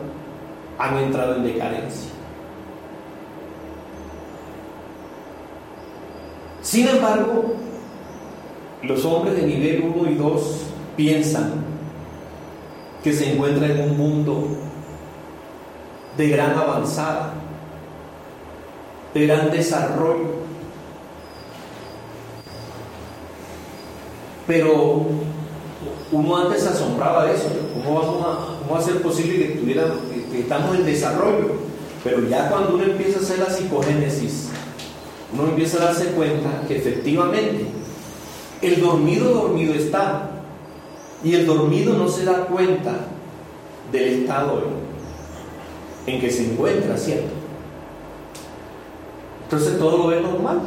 han 0.77 0.97
entrado 0.97 1.37
en 1.37 1.43
decadencia. 1.43 2.16
Sin 6.67 6.85
embargo, 6.85 7.53
los 8.83 9.05
hombres 9.05 9.37
de 9.37 9.43
nivel 9.43 9.89
1 9.95 10.11
y 10.11 10.15
2 10.15 10.61
piensan 10.97 11.63
que 13.01 13.13
se 13.13 13.31
encuentran 13.31 13.71
en 13.71 13.89
un 13.89 13.97
mundo 13.97 14.49
de 16.17 16.27
gran 16.27 16.57
avanzada, 16.57 17.35
de 19.13 19.27
gran 19.27 19.49
desarrollo. 19.49 20.27
Pero 24.45 25.05
uno 26.11 26.37
antes 26.37 26.63
se 26.63 26.67
asombraba 26.69 27.27
de 27.27 27.35
eso, 27.35 27.47
¿cómo, 27.85 28.67
va 28.69 28.77
a 28.77 28.81
ser 28.81 29.01
posible 29.01 29.37
que, 29.37 29.59
tuviera, 29.59 29.85
que 30.29 30.41
estamos 30.41 30.75
en 30.75 30.85
desarrollo? 30.85 31.61
Pero 32.03 32.27
ya 32.27 32.49
cuando 32.49 32.75
uno 32.75 32.83
empieza 32.83 33.19
a 33.19 33.21
hacer 33.21 33.39
la 33.39 33.49
psicogénesis, 33.49 34.49
uno 35.33 35.49
empieza 35.49 35.77
a 35.77 35.85
darse 35.85 36.11
cuenta 36.11 36.63
que 36.67 36.77
efectivamente 36.77 37.65
el 38.61 38.81
dormido 38.81 39.33
dormido 39.33 39.73
está 39.73 40.31
y 41.23 41.33
el 41.33 41.45
dormido 41.45 41.93
no 41.93 42.07
se 42.07 42.25
da 42.25 42.45
cuenta 42.45 42.93
del 43.91 44.21
estado 44.21 44.63
en 46.05 46.21
que 46.21 46.31
se 46.31 46.51
encuentra, 46.51 46.97
¿cierto? 46.97 47.29
Entonces 49.43 49.77
todo 49.77 49.97
lo 49.97 50.07
ve 50.07 50.21
normal. 50.21 50.61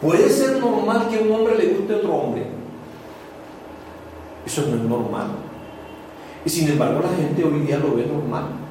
Puede 0.00 0.28
ser 0.28 0.58
normal 0.58 1.08
que 1.08 1.18
un 1.18 1.32
hombre 1.32 1.56
le 1.56 1.74
guste 1.74 1.94
a 1.94 1.96
otro 1.96 2.14
hombre. 2.14 2.46
Eso 4.44 4.62
no 4.62 4.76
es 4.76 4.82
normal. 4.82 5.28
Y 6.44 6.50
sin 6.50 6.68
embargo 6.68 7.00
la 7.00 7.14
gente 7.16 7.44
hoy 7.44 7.60
día 7.60 7.78
lo 7.78 7.94
ve 7.94 8.06
normal. 8.06 8.61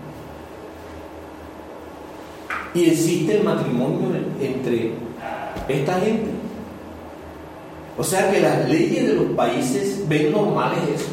Y 2.74 2.90
existe 2.90 3.38
el 3.38 3.44
matrimonio 3.44 4.10
entre 4.40 4.92
esta 5.68 6.00
gente. 6.00 6.30
O 7.98 8.04
sea 8.04 8.32
que 8.32 8.40
las 8.40 8.70
leyes 8.70 9.08
de 9.08 9.14
los 9.14 9.26
países 9.36 10.08
ven 10.08 10.32
normales 10.32 10.80
eso. 10.96 11.10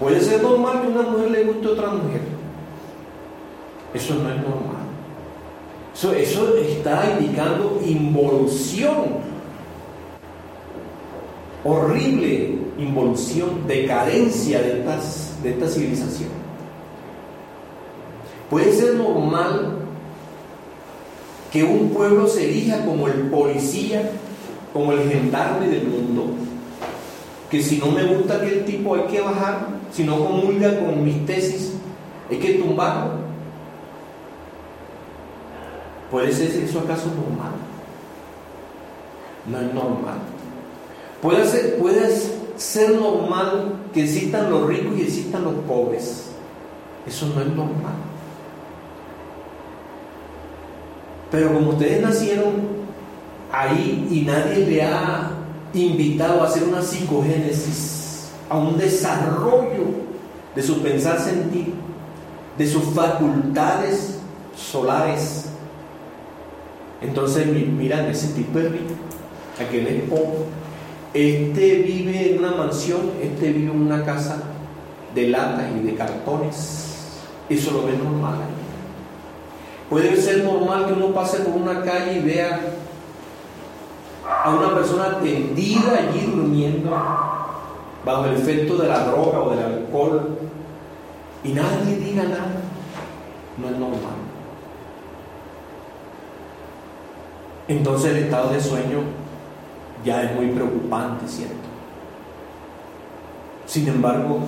Puede 0.00 0.20
ser 0.20 0.42
normal 0.42 0.82
que 0.82 0.88
una 0.88 1.02
mujer 1.02 1.30
le 1.30 1.44
guste 1.44 1.66
a 1.68 1.70
otra 1.70 1.88
mujer. 1.88 2.20
Eso 3.94 4.14
no 4.14 4.30
es 4.30 4.36
normal. 4.36 4.86
Eso, 5.94 6.56
está 6.58 7.16
indicando 7.18 7.80
involución, 7.82 8.96
horrible 11.64 12.58
involución, 12.78 13.66
decadencia 13.66 14.60
de, 14.60 14.84
de 15.42 15.50
esta 15.50 15.68
civilización. 15.68 16.45
Puede 18.50 18.72
ser 18.72 18.94
normal 18.94 19.78
que 21.50 21.64
un 21.64 21.90
pueblo 21.90 22.26
se 22.28 22.44
elija 22.48 22.84
como 22.84 23.08
el 23.08 23.28
policía, 23.28 24.10
como 24.72 24.92
el 24.92 25.08
gendarme 25.08 25.68
del 25.68 25.88
mundo, 25.88 26.26
que 27.50 27.62
si 27.62 27.78
no 27.78 27.86
me 27.86 28.04
gusta 28.04 28.36
aquel 28.36 28.64
tipo 28.64 28.94
hay 28.94 29.02
que 29.02 29.20
bajar, 29.20 29.68
si 29.90 30.04
no 30.04 30.18
comulga 30.18 30.78
con 30.78 31.04
mis 31.04 31.24
tesis, 31.26 31.72
hay 32.30 32.38
que 32.38 32.54
tumbarlo. 32.54 33.26
¿Puede 36.10 36.32
ser 36.32 36.50
eso 36.62 36.80
acaso 36.80 37.06
normal? 37.06 37.52
No 39.50 39.60
es 39.60 39.74
normal. 39.74 40.18
Puede 41.20 41.44
ser, 41.46 41.78
puede 41.78 42.16
ser 42.56 42.90
normal 42.92 43.74
que 43.92 44.04
existan 44.04 44.50
los 44.50 44.66
ricos 44.68 44.96
y 44.98 45.02
existan 45.02 45.44
los 45.44 45.54
pobres. 45.66 46.30
Eso 47.06 47.26
no 47.34 47.40
es 47.40 47.48
normal. 47.48 47.94
Pero 51.30 51.52
como 51.52 51.70
ustedes 51.70 52.02
nacieron 52.02 52.54
ahí 53.52 54.08
y 54.10 54.20
nadie 54.22 54.66
le 54.66 54.82
ha 54.82 55.30
invitado 55.74 56.42
a 56.42 56.46
hacer 56.46 56.64
una 56.64 56.82
psicogénesis, 56.82 58.28
a 58.48 58.56
un 58.56 58.78
desarrollo 58.78 59.84
de 60.54 60.62
su 60.62 60.80
pensar 60.82 61.20
sentir, 61.20 61.74
de 62.56 62.66
sus 62.66 62.84
facultades 62.94 64.18
solares, 64.56 65.46
entonces 67.00 67.46
miran, 67.46 68.06
ese 68.06 68.28
tipo 68.28 68.58
es 68.58 68.72
rico, 68.72 68.94
aquel 69.60 69.86
es 69.86 70.02
pobre. 70.08 70.56
Este 71.12 71.82
vive 71.82 72.32
en 72.32 72.38
una 72.38 72.52
mansión, 72.52 73.10
este 73.22 73.52
vive 73.52 73.70
en 73.70 73.82
una 73.82 74.04
casa 74.04 74.42
de 75.14 75.28
latas 75.28 75.66
y 75.78 75.86
de 75.86 75.94
cartones. 75.94 76.84
Eso 77.48 77.70
lo 77.72 77.86
ve 77.86 77.92
normal. 77.96 78.38
Puede 79.90 80.16
ser 80.16 80.44
normal 80.44 80.86
que 80.86 80.92
uno 80.94 81.14
pase 81.14 81.40
por 81.40 81.54
una 81.54 81.82
calle 81.82 82.18
y 82.18 82.22
vea 82.22 82.60
a 84.44 84.50
una 84.50 84.74
persona 84.74 85.18
tendida 85.20 85.98
allí 85.98 86.26
durmiendo 86.26 86.90
bajo 88.04 88.24
el 88.26 88.34
efecto 88.34 88.76
de 88.76 88.88
la 88.88 89.04
droga 89.04 89.40
o 89.40 89.50
del 89.50 89.64
alcohol 89.64 90.38
y 91.44 91.52
nadie 91.52 91.96
diga 91.96 92.24
nada. 92.24 92.62
No 93.58 93.68
es 93.68 93.78
normal. 93.78 94.26
entonces 97.68 98.12
el 98.12 98.24
estado 98.24 98.50
de 98.52 98.60
sueño 98.60 99.00
ya 100.04 100.22
es 100.22 100.34
muy 100.34 100.48
preocupante, 100.48 101.26
¿cierto? 101.26 101.54
Sin 103.66 103.88
embargo, 103.88 104.40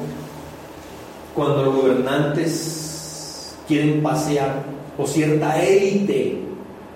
cuando 1.35 1.65
los 1.65 1.75
gobernantes 1.75 3.57
quieren 3.67 4.03
pasear 4.03 4.63
o 4.99 5.07
cierta 5.07 5.63
élite 5.63 6.39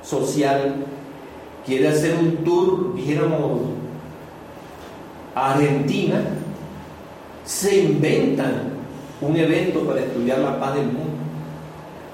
social 0.03 0.75
quiere 1.65 1.89
hacer 1.89 2.17
un 2.17 2.39
tour, 2.39 2.95
dijéramos, 2.97 3.61
a 5.35 5.55
Argentina, 5.55 6.21
se 7.45 7.85
inventan 7.85 8.73
un 9.21 9.37
evento 9.37 9.81
para 9.87 10.01
estudiar 10.01 10.41
la 10.41 10.59
paz 10.59 10.75
del 10.75 10.87
mundo, 10.87 11.13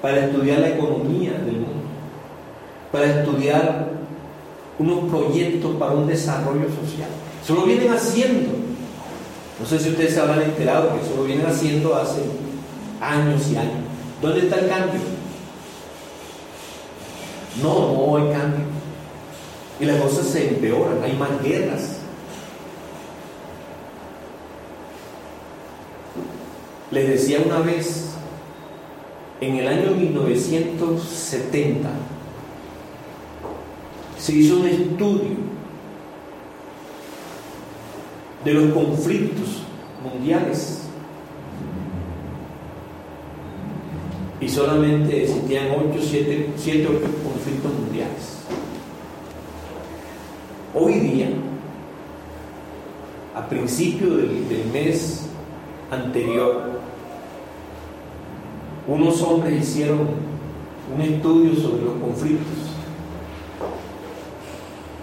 para 0.01 0.25
estudiar 0.25 0.59
la 0.59 0.69
economía 0.69 1.31
del 1.31 1.55
mundo, 1.55 1.83
para 2.91 3.05
estudiar 3.07 3.89
unos 4.77 5.09
proyectos 5.09 5.75
para 5.77 5.91
un 5.93 6.07
desarrollo 6.07 6.67
social. 6.69 7.09
Eso 7.43 7.55
lo 7.55 7.63
vienen 7.63 7.91
haciendo. 7.91 8.51
No 9.59 9.65
sé 9.65 9.79
si 9.79 9.89
ustedes 9.89 10.13
se 10.13 10.21
habrán 10.21 10.43
enterado 10.43 10.93
que 10.93 11.05
eso 11.05 11.15
lo 11.17 11.23
vienen 11.23 11.45
haciendo 11.45 11.95
hace 11.95 12.21
años 13.01 13.49
y 13.51 13.57
años. 13.57 13.73
¿Dónde 14.21 14.41
está 14.41 14.59
el 14.59 14.69
cambio? 14.69 15.18
No, 17.61 17.93
no 17.93 18.17
hay 18.17 18.31
cambio. 18.31 18.65
Y 19.79 19.85
las 19.85 20.01
cosas 20.01 20.27
se 20.27 20.49
empeoran, 20.49 21.01
hay 21.03 21.13
más 21.13 21.29
guerras. 21.41 21.97
Les 26.91 27.07
decía 27.07 27.41
una 27.45 27.59
vez, 27.59 28.09
en 29.41 29.55
el 29.55 29.67
año 29.67 29.91
1970 29.91 31.89
se 34.17 34.33
hizo 34.33 34.59
un 34.59 34.67
estudio 34.67 35.37
de 38.43 38.53
los 38.53 38.73
conflictos 38.73 39.63
mundiales 40.03 40.81
y 44.41 44.49
solamente 44.49 45.23
existían 45.23 45.67
8, 45.71 45.99
7, 46.01 46.49
7 46.57 46.87
8 46.87 47.28
mundiales. 47.53 48.39
Hoy 50.73 50.93
día, 50.99 51.29
a 53.35 53.47
principio 53.47 54.17
del, 54.17 54.47
del 54.47 54.65
mes 54.71 55.27
anterior, 55.91 56.79
unos 58.87 59.21
hombres 59.21 59.61
hicieron 59.61 59.99
un 60.93 61.01
estudio 61.01 61.55
sobre 61.55 61.83
los 61.83 61.93
conflictos. 62.01 62.57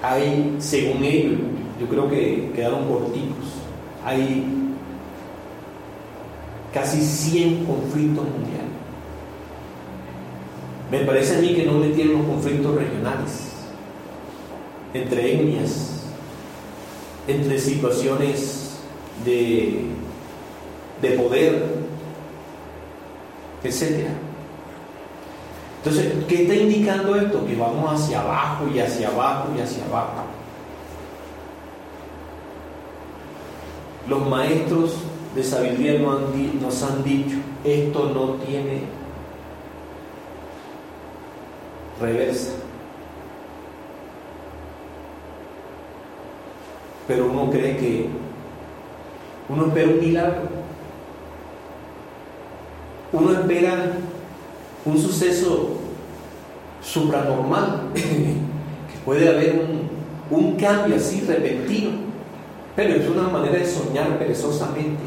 Hay, 0.03 0.57
según 0.59 1.05
ellos, 1.05 1.39
yo 1.81 1.87
creo 1.89 2.09
que 2.09 2.51
quedaron 2.55 2.89
corticos, 2.89 3.47
hay 4.05 4.45
casi 6.73 7.01
100 7.01 7.65
conflictos 7.65 8.25
mundiales. 8.25 8.66
Me 10.91 11.01
parece 11.01 11.37
a 11.37 11.41
mí 11.41 11.55
que 11.55 11.65
no 11.65 11.73
metieron 11.73 12.19
los 12.19 12.27
conflictos 12.27 12.77
regionales, 12.77 13.53
entre 14.95 15.35
etnias, 15.35 16.05
entre 17.27 17.59
situaciones 17.59 18.79
de, 19.25 19.87
de 21.03 21.11
poder, 21.11 21.67
etc. 23.65 24.07
Entonces, 25.79 26.13
¿qué 26.29 26.43
está 26.43 26.55
indicando 26.55 27.17
esto? 27.17 27.45
Que 27.45 27.57
vamos 27.57 28.01
hacia 28.01 28.21
abajo 28.21 28.69
y 28.73 28.79
hacia 28.79 29.09
abajo 29.09 29.49
y 29.57 29.61
hacia 29.61 29.85
abajo. 29.87 30.25
Los 34.09 34.29
maestros 34.29 34.95
de 35.35 35.43
sabiduría 35.43 35.99
nos 35.99 36.83
han 36.85 37.03
dicho, 37.03 37.37
esto 37.65 38.11
no 38.15 38.35
tiene 38.45 39.06
reversa. 42.01 42.53
Pero 47.07 47.27
uno 47.27 47.51
cree 47.51 47.77
que 47.77 48.09
uno 49.49 49.67
espera 49.67 49.89
un 49.89 50.01
milagro 50.01 50.67
uno 53.13 53.33
espera 53.33 53.93
un 54.85 54.99
suceso 54.99 55.77
supranormal, 56.83 57.91
que 57.95 58.99
puede 59.05 59.29
haber 59.29 59.55
un, 59.55 60.37
un 60.39 60.57
cambio 60.57 60.97
así 60.97 61.23
repentino, 61.23 61.91
pero 62.75 62.95
es 62.95 63.09
una 63.09 63.29
manera 63.29 63.59
de 63.59 63.67
soñar 63.67 64.19
perezosamente. 64.19 65.03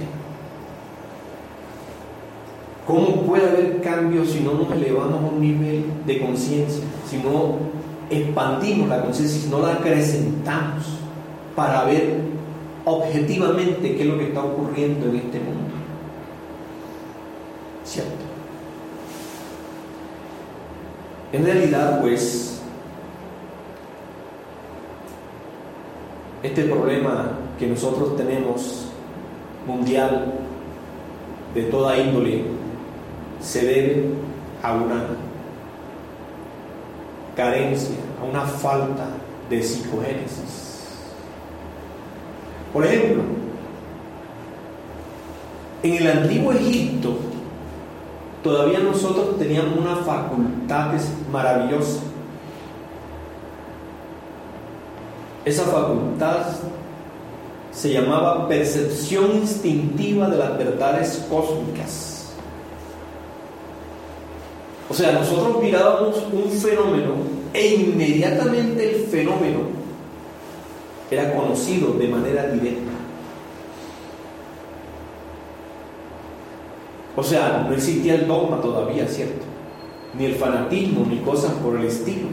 ¿Cómo 2.90 3.22
puede 3.22 3.48
haber 3.48 3.82
cambio 3.82 4.26
si 4.26 4.40
no 4.40 4.56
nos 4.56 4.72
elevamos 4.72 5.22
a 5.22 5.28
un 5.28 5.40
nivel 5.40 5.86
de 6.08 6.20
conciencia, 6.20 6.84
si 7.08 7.18
no 7.18 7.58
expandimos 8.10 8.90
la 8.90 9.04
conciencia, 9.04 9.42
si 9.44 9.48
no 9.48 9.60
la 9.60 9.74
acrecentamos 9.74 10.86
para 11.56 11.84
ver 11.84 12.16
objetivamente 12.86 13.96
qué 13.96 14.02
es 14.02 14.08
lo 14.08 14.18
que 14.18 14.30
está 14.30 14.44
ocurriendo 14.44 15.08
en 15.08 15.18
este 15.18 15.40
mundo? 15.40 15.76
¿Cierto? 17.84 18.26
En 21.32 21.46
realidad, 21.46 22.02
pues, 22.02 22.60
este 26.42 26.64
problema 26.64 27.34
que 27.60 27.68
nosotros 27.68 28.18
tenemos 28.18 28.88
mundial 29.68 30.34
de 31.54 31.64
toda 31.66 31.96
índole 31.96 32.58
se 33.42 33.66
debe 33.66 34.06
a 34.62 34.74
una 34.74 35.06
carencia, 37.36 37.96
a 38.22 38.26
una 38.26 38.42
falta 38.42 39.08
de 39.50 39.64
psicogénesis. 39.64 40.70
Por 42.74 42.86
ejemplo, 42.86 43.24
en 45.82 45.94
el 45.94 46.08
antiguo 46.08 46.52
Egipto, 46.52 47.18
todavía 48.44 48.80
nosotros 48.80 49.38
teníamos 49.40 49.78
una 49.78 49.96
facultad 49.98 50.94
maravillosa. 51.32 52.02
Esa 55.46 55.64
facultad 55.64 56.46
se 57.72 57.94
llamaba 57.94 58.48
percepción 58.48 59.38
instintiva 59.38 60.28
de 60.28 60.38
las 60.38 60.58
verdades 60.58 61.26
cósmicas. 61.30 62.09
O 64.90 64.94
sea, 64.94 65.12
nosotros 65.12 65.62
mirábamos 65.62 66.18
un 66.34 66.50
fenómeno 66.50 67.14
e 67.54 67.76
inmediatamente 67.76 68.90
el 68.90 69.06
fenómeno 69.06 69.60
era 71.12 71.32
conocido 71.34 71.94
de 71.94 72.08
manera 72.08 72.48
directa. 72.48 72.92
O 77.16 77.24
sea, 77.24 77.66
no 77.68 77.76
existía 77.76 78.16
el 78.16 78.28
dogma 78.28 78.62
todavía, 78.62 79.08
¿cierto? 79.08 79.46
Ni 80.18 80.26
el 80.26 80.36
fanatismo, 80.36 81.06
ni 81.08 81.18
cosas 81.18 81.52
por 81.54 81.76
el 81.76 81.86
estilo. 81.86 82.30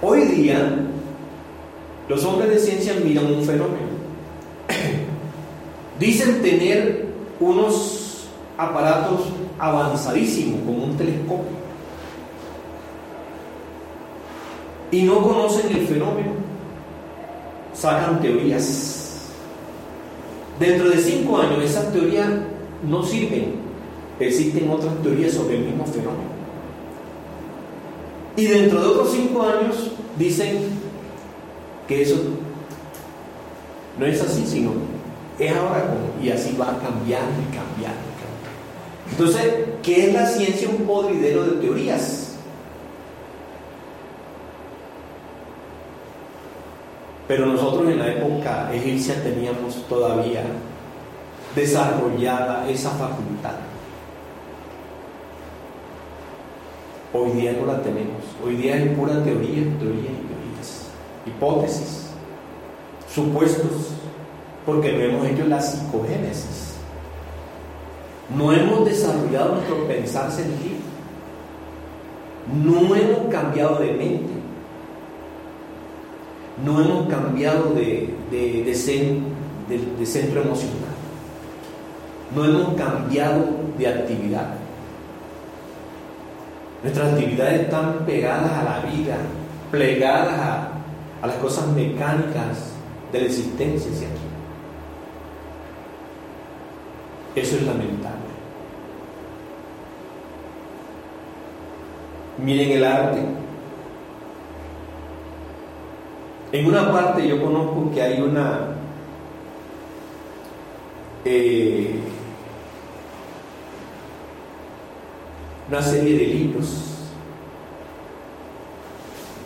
Hoy 0.00 0.22
día, 0.22 0.80
los 2.08 2.24
hombres 2.24 2.50
de 2.50 2.58
ciencia 2.58 2.94
miran 3.04 3.26
un 3.26 3.44
fenómeno. 3.44 3.92
Dicen 6.00 6.42
tener 6.42 7.06
unos 7.38 8.01
aparatos 8.58 9.20
avanzadísimos, 9.58 10.60
como 10.60 10.84
un 10.84 10.96
telescopio. 10.96 11.62
Y 14.90 15.02
no 15.02 15.22
conocen 15.22 15.74
el 15.74 15.86
fenómeno. 15.86 16.32
Sacan 17.72 18.20
teorías. 18.20 19.30
Dentro 20.60 20.90
de 20.90 20.98
cinco 20.98 21.38
años, 21.38 21.64
esas 21.64 21.92
teorías 21.92 22.28
no 22.88 23.02
sirven. 23.02 23.54
Existen 24.20 24.70
otras 24.70 24.94
teorías 25.02 25.32
sobre 25.32 25.56
el 25.56 25.64
mismo 25.64 25.86
fenómeno. 25.86 26.30
Y 28.36 28.46
dentro 28.46 28.80
de 28.80 28.86
otros 28.86 29.12
cinco 29.12 29.42
años 29.42 29.90
dicen 30.18 30.58
que 31.88 32.02
eso 32.02 32.16
no 33.98 34.06
es 34.06 34.20
así, 34.22 34.46
sino 34.46 34.72
es 35.38 35.52
ahora 35.54 35.82
como, 35.82 36.24
y 36.24 36.30
así 36.30 36.56
va 36.58 36.78
cambiando 36.78 37.40
y 37.40 37.54
cambiando. 37.54 38.01
Entonces, 39.12 39.52
¿qué 39.82 40.08
es 40.08 40.14
la 40.14 40.26
ciencia? 40.26 40.68
Un 40.70 40.86
podridero 40.86 41.44
de 41.44 41.60
teorías. 41.60 42.32
Pero 47.28 47.46
nosotros 47.46 47.90
en 47.90 47.98
la 47.98 48.08
época 48.08 48.72
egipcia 48.72 49.22
teníamos 49.22 49.86
todavía 49.86 50.42
desarrollada 51.54 52.68
esa 52.68 52.90
facultad. 52.90 53.56
Hoy 57.12 57.32
día 57.32 57.52
no 57.52 57.66
la 57.66 57.82
tenemos. 57.82 58.22
Hoy 58.42 58.56
día 58.56 58.76
es 58.76 58.96
pura 58.96 59.22
teoría, 59.22 59.62
teoría 59.78 60.10
y 60.10 60.26
teorías. 60.26 60.88
Hipótesis, 61.26 62.06
supuestos, 63.14 63.90
porque 64.64 64.92
no 64.92 65.00
hemos 65.00 65.26
hecho 65.26 65.44
la 65.44 65.60
psicogénesis. 65.60 66.71
No 68.36 68.52
hemos 68.52 68.84
desarrollado 68.84 69.56
nuestro 69.56 69.86
pensar 69.86 70.30
sentido. 70.30 70.76
No 72.64 72.94
hemos 72.94 73.30
cambiado 73.30 73.78
de 73.78 73.92
mente. 73.92 74.32
No 76.64 76.80
hemos 76.80 77.08
cambiado 77.08 77.74
de, 77.74 78.14
de 78.30 78.74
centro 80.06 80.42
emocional 80.42 80.92
no 82.34 82.44
hemos 82.44 82.74
cambiado 82.74 83.44
de 83.78 83.88
actividad. 83.88 84.54
Nuestras 86.82 87.12
actividades 87.12 87.62
están 87.62 88.04
pegadas 88.06 88.50
a 88.52 88.64
la 88.64 88.90
vida, 88.90 89.16
plegadas 89.70 90.38
a, 90.38 90.68
las 91.26 91.36
cosas 91.36 91.68
mecánicas 91.68 92.72
de 93.12 93.20
la 93.20 93.26
existencia, 93.26 93.92
¿cierto? 93.92 94.18
Eso 97.36 97.56
es 97.56 97.62
lamentable. 97.62 98.21
Miren 102.42 102.70
el 102.72 102.84
arte. 102.84 103.20
En 106.52 106.66
una 106.66 106.92
parte 106.92 107.26
yo 107.26 107.40
conozco 107.40 107.90
que 107.94 108.02
hay 108.02 108.20
una 108.20 108.68
eh, 111.24 112.00
una 115.68 115.80
serie 115.80 116.18
de 116.18 116.26
libros 116.26 116.92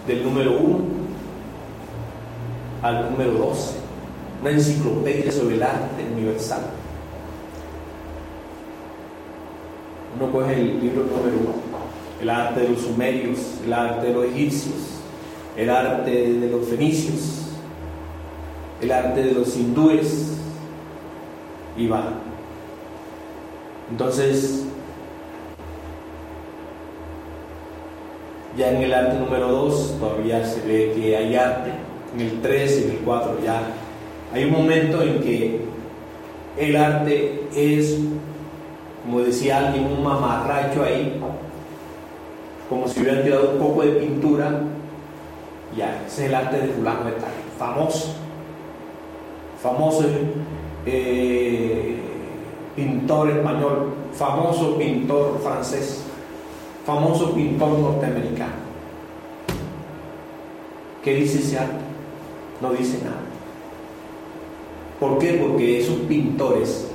del 0.07 0.25
número 0.25 0.53
1 0.59 0.85
al 2.83 3.11
número 3.11 3.33
12, 3.33 3.77
una 4.41 4.51
enciclopedia 4.51 5.31
sobre 5.31 5.57
el 5.57 5.63
arte 5.63 6.03
universal. 6.13 6.63
Uno 10.19 10.33
coge 10.33 10.55
el 10.55 10.81
libro 10.81 11.05
número 11.05 11.37
1, 11.37 11.66
el 12.21 12.31
arte 12.31 12.61
de 12.61 12.69
los 12.71 12.81
sumerios, 12.81 13.39
el 13.65 13.73
arte 13.73 14.09
de 14.09 14.15
los 14.15 14.25
egipcios, 14.27 14.75
el 15.57 15.71
arte 15.71 16.11
de 16.11 16.51
los 16.51 16.67
fenicios, 16.67 17.43
el 18.81 18.93
arte 18.93 19.23
de 19.23 19.33
los 19.33 19.57
hindúes, 19.57 20.37
y 21.77 21.87
va. 21.87 22.05
Entonces, 23.91 24.65
ya 28.57 28.71
en 28.73 28.83
el 28.83 28.95
arte 28.95 29.19
número 29.19 29.49
2 29.49 29.97
todavía 30.01 30.45
se 30.45 30.61
ve 30.67 30.93
que 30.97 31.17
hay 31.17 31.37
arte, 31.37 31.71
en 32.15 32.21
el 32.21 32.41
3 32.41 32.81
y 32.81 32.85
en 32.85 32.91
el 32.93 32.99
4 32.99 33.39
ya 33.45 33.61
hay 34.33 34.45
un 34.45 34.53
momento 34.53 35.03
en 35.03 35.21
que 35.21 35.61
el 36.57 36.77
arte 36.77 37.49
es, 37.55 37.99
como 39.05 39.21
decía 39.21 39.59
alguien, 39.59 39.87
un 39.87 40.03
mamarracho 40.03 40.83
ahí, 40.83 41.21
como 42.69 42.89
si 42.89 43.01
hubieran 43.01 43.23
tirado 43.23 43.51
un 43.53 43.59
poco 43.59 43.83
de 43.83 43.93
pintura, 43.93 44.61
ya, 45.77 46.03
ese 46.07 46.25
es 46.25 46.29
el 46.29 46.35
arte 46.35 46.59
de 46.59 46.69
fulano 46.69 47.05
de 47.05 47.13
tal, 47.13 47.31
famoso, 47.59 48.15
famoso 49.63 50.05
eh, 50.85 51.97
pintor 52.75 53.31
español, 53.31 53.95
famoso 54.13 54.77
pintor 54.79 55.41
francés, 55.43 56.05
famoso 56.85 57.33
pintor 57.33 57.79
norteamericano. 57.79 58.67
¿Qué 61.03 61.15
dice 61.15 61.39
ese 61.39 61.59
arte? 61.59 61.77
No 62.61 62.73
dice 62.73 62.99
nada. 63.05 63.21
¿Por 64.99 65.19
qué? 65.19 65.35
Porque 65.35 65.81
esos 65.81 65.97
pintores, 66.09 66.89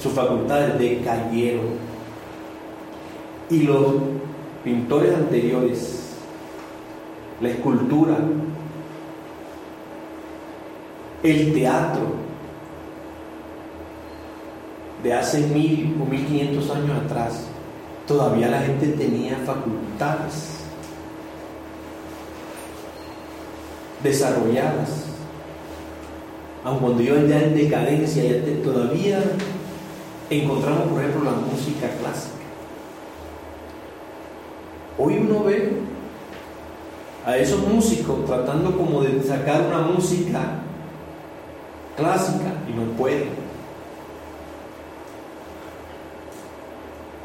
sus 0.00 0.12
facultades 0.12 0.78
decayeron. 0.78 1.92
Y 3.50 3.62
los 3.62 3.94
pintores 4.64 5.14
anteriores, 5.14 6.10
la 7.40 7.48
escultura, 7.50 8.16
el 11.22 11.52
teatro, 11.52 12.22
de 15.02 15.12
hace 15.12 15.40
mil 15.48 15.96
o 16.00 16.04
mil 16.04 16.24
quinientos 16.24 16.70
años 16.70 17.04
atrás, 17.04 17.46
todavía 18.06 18.48
la 18.48 18.60
gente 18.60 18.86
tenía 18.88 19.36
facultades 19.44 20.58
desarrolladas. 24.02 25.06
Aun 26.64 26.78
cuando 26.78 27.02
iban 27.02 27.26
ya 27.26 27.42
en 27.42 27.56
decadencia, 27.56 28.22
todavía 28.62 29.20
encontramos, 30.30 30.88
por 30.88 31.00
ejemplo, 31.00 31.24
la 31.24 31.36
música 31.36 31.88
clásica. 32.00 32.41
Hoy 34.98 35.18
uno 35.18 35.44
ve 35.44 35.72
a 37.24 37.36
esos 37.36 37.60
músicos 37.60 38.26
tratando 38.26 38.76
como 38.76 39.02
de 39.02 39.22
sacar 39.22 39.62
una 39.62 39.78
música 39.78 40.40
clásica 41.96 42.52
y 42.68 42.72
no 42.72 42.92
pueden. 42.96 43.30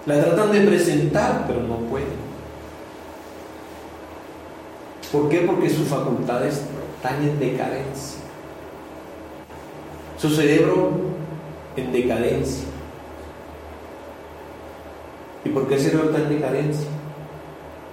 La 0.06 0.24
tratan 0.24 0.52
de 0.52 0.62
presentar, 0.62 1.46
pero 1.48 1.62
no 1.62 1.78
pueden. 1.90 2.28
¿Por 5.12 5.30
qué? 5.30 5.40
Porque 5.40 5.70
sus 5.70 5.88
facultades 5.88 6.62
están 6.96 7.22
en 7.22 7.40
decadencia. 7.40 8.20
Su 10.18 10.30
cerebro 10.30 10.92
en 11.76 11.92
decadencia. 11.92 12.66
¿Y 15.44 15.50
por 15.50 15.68
qué 15.68 15.76
el 15.76 15.82
cerebro 15.82 16.06
está 16.10 16.20
en 16.20 16.30
decadencia? 16.30 16.97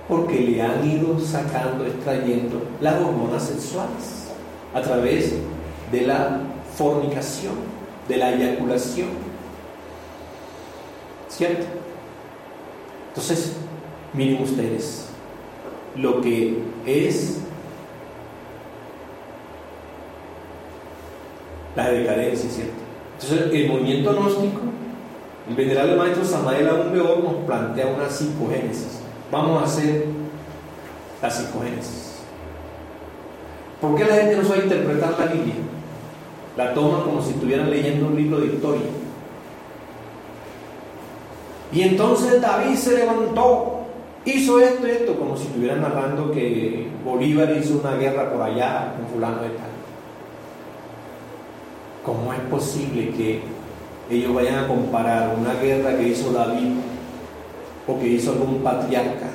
Porque 0.08 0.40
le 0.40 0.60
han 0.60 0.88
ido 0.88 1.18
sacando, 1.18 1.86
extrayendo 1.86 2.62
las 2.80 3.00
hormonas 3.00 3.42
sexuales 3.44 4.28
a 4.74 4.82
través 4.82 5.34
de 5.90 6.00
la 6.02 6.40
fornicación, 6.76 7.54
de 8.08 8.16
la 8.16 8.32
eyaculación. 8.32 9.08
¿Cierto? 11.28 11.64
Entonces, 13.08 13.54
miren 14.12 14.42
ustedes 14.42 15.06
lo 15.96 16.20
que 16.20 16.58
es 16.84 17.38
la 21.76 21.90
decadencia, 21.90 22.50
¿cierto? 22.50 22.74
Entonces, 23.20 23.52
el 23.52 23.68
movimiento 23.68 24.12
gnóstico, 24.12 24.60
el 25.48 25.54
venerable 25.54 25.96
maestro 25.96 26.24
Samael 26.24 26.68
Aumbeor 26.68 27.22
nos 27.22 27.34
plantea 27.46 27.86
una 27.86 28.08
psicogénesis. 28.08 28.93
Vamos 29.30 29.62
a 29.62 29.64
hacer 29.64 30.06
la 31.22 31.30
psicogénesis. 31.30 32.14
¿Por 33.80 33.96
qué 33.96 34.04
la 34.04 34.14
gente 34.14 34.36
no 34.36 34.44
sabe 34.44 34.64
interpretar 34.64 35.14
la 35.18 35.26
Biblia? 35.26 35.54
La 36.56 36.72
toma 36.72 37.04
como 37.04 37.20
si 37.22 37.30
estuvieran 37.30 37.70
leyendo 37.70 38.06
un 38.06 38.16
libro 38.16 38.40
de 38.40 38.46
historia. 38.46 38.86
Y 41.72 41.82
entonces 41.82 42.40
David 42.40 42.76
se 42.76 42.96
levantó, 42.98 43.80
hizo 44.24 44.60
esto 44.60 44.86
y 44.86 44.90
esto, 44.90 45.18
como 45.18 45.36
si 45.36 45.48
estuvieran 45.48 45.82
narrando 45.82 46.30
que 46.30 46.86
Bolívar 47.04 47.52
hizo 47.56 47.78
una 47.78 47.96
guerra 47.96 48.30
por 48.30 48.42
allá 48.42 48.94
con 48.96 49.08
fulano 49.08 49.42
de 49.42 49.48
tal. 49.48 49.70
¿Cómo 52.04 52.32
es 52.32 52.40
posible 52.50 53.10
que 53.10 53.40
ellos 54.10 54.34
vayan 54.34 54.64
a 54.64 54.68
comparar 54.68 55.34
una 55.36 55.54
guerra 55.54 55.96
que 55.96 56.08
hizo 56.08 56.32
David 56.32 56.74
o 57.86 57.98
que 57.98 58.08
hizo 58.08 58.32
algún 58.32 58.62
patriarca 58.62 59.30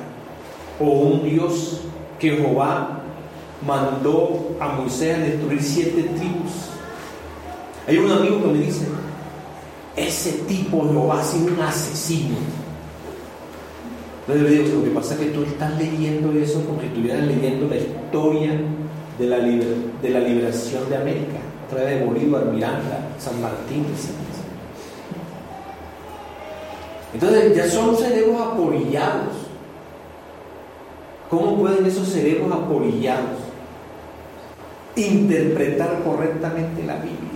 o 0.80 0.84
un 0.84 1.24
Dios 1.24 1.82
que 2.18 2.30
Jehová 2.30 3.00
mandó 3.66 4.56
a 4.58 4.68
Moisés 4.68 5.16
a 5.16 5.20
destruir 5.20 5.62
siete 5.62 6.02
tribus? 6.02 6.70
Hay 7.86 7.98
un 7.98 8.10
amigo 8.10 8.42
que 8.42 8.48
me 8.48 8.58
dice, 8.58 8.86
ese 9.96 10.32
tipo 10.44 10.82
a 11.12 11.22
ser 11.22 11.52
un 11.52 11.60
asesino. 11.60 12.36
Entonces 14.20 14.50
le 14.50 14.62
digo, 14.62 14.78
lo 14.78 14.84
que 14.84 14.90
pasa 14.90 15.14
es 15.14 15.20
que 15.20 15.26
tú 15.26 15.42
estás 15.42 15.76
leyendo 15.78 16.32
eso 16.32 16.64
como 16.64 16.80
si 16.80 16.86
estuvieras 16.86 17.26
leyendo 17.26 17.66
la 17.68 17.76
historia 17.76 18.52
de 19.18 19.26
la, 19.26 19.38
de 19.38 20.10
la 20.10 20.20
liberación 20.20 20.88
de 20.88 20.96
América, 20.96 21.38
a 21.66 21.70
través 21.70 21.98
de 21.98 22.06
Bolívar, 22.06 22.44
Miranda, 22.46 23.08
San 23.18 23.40
Martín, 23.40 23.84
etc. 23.86 24.29
Entonces 27.20 27.56
ya 27.56 27.70
son 27.70 27.96
cerebros 27.96 28.40
aporillados. 28.40 29.34
¿Cómo 31.28 31.58
pueden 31.58 31.86
esos 31.86 32.08
cerebros 32.08 32.50
aporillados 32.52 33.38
interpretar 34.96 36.02
correctamente 36.02 36.82
la 36.84 36.96
Biblia? 36.96 37.30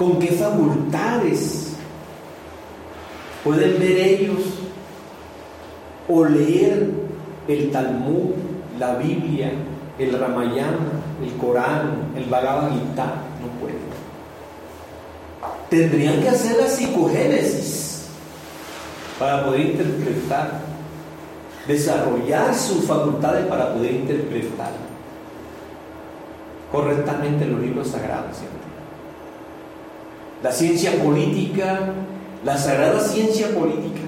con 0.00 0.18
qué 0.18 0.28
facultades 0.28 1.76
pueden 3.44 3.78
ver 3.78 3.98
ellos 3.98 4.38
o 6.08 6.24
leer 6.24 6.90
el 7.46 7.70
Talmud, 7.70 8.30
la 8.78 8.94
Biblia, 8.94 9.52
el 9.98 10.18
Ramayana, 10.18 11.02
el 11.22 11.30
Corán, 11.34 12.12
el 12.16 12.24
Bhagavad 12.30 12.70
Gita, 12.70 13.12
no 13.42 13.60
pueden. 13.60 13.99
Tendrían 15.70 16.20
que 16.20 16.28
hacer 16.28 16.56
la 16.56 16.66
psicogénesis 16.66 18.06
para 19.18 19.44
poder 19.44 19.60
interpretar, 19.60 20.60
desarrollar 21.66 22.54
sus 22.54 22.84
facultades 22.84 23.46
para 23.46 23.72
poder 23.72 23.92
interpretar 23.92 24.72
correctamente 26.72 27.46
los 27.46 27.60
libros 27.60 27.88
sagrados 27.88 28.36
la 30.42 30.52
ciencia 30.52 30.92
política, 31.02 31.80
la 32.44 32.56
sagrada 32.56 33.00
ciencia 33.00 33.48
política, 33.54 34.00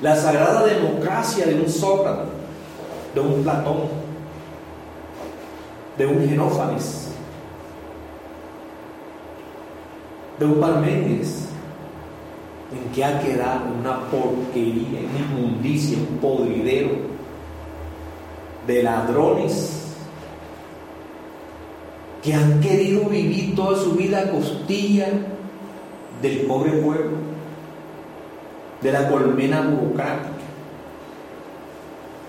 la 0.00 0.16
sagrada 0.16 0.64
democracia 0.64 1.46
de 1.46 1.54
un 1.56 1.68
Sócrates, 1.68 2.28
de 3.14 3.20
un 3.20 3.42
Platón, 3.42 3.82
de 5.98 6.06
un 6.06 6.28
Genófanes, 6.28 7.08
de 10.38 10.46
un 10.46 10.60
Parménides 10.60 11.48
en 12.72 12.92
que 12.92 13.04
ha 13.04 13.20
quedado 13.20 13.64
una 13.80 14.00
porquería, 14.10 15.00
una 15.00 15.40
inmundicia, 15.40 15.98
un 15.98 16.18
podridero 16.18 16.90
de 18.66 18.82
ladrones 18.82 19.94
que 22.22 22.34
han 22.34 22.60
querido 22.60 23.08
vivir 23.08 23.54
toda 23.54 23.78
su 23.78 23.92
vida 23.92 24.20
a 24.20 24.30
costilla 24.30 25.08
del 26.20 26.40
pobre 26.42 26.72
pueblo, 26.72 27.16
de 28.82 28.92
la 28.92 29.08
colmena 29.08 29.62
burocrática. 29.62 30.38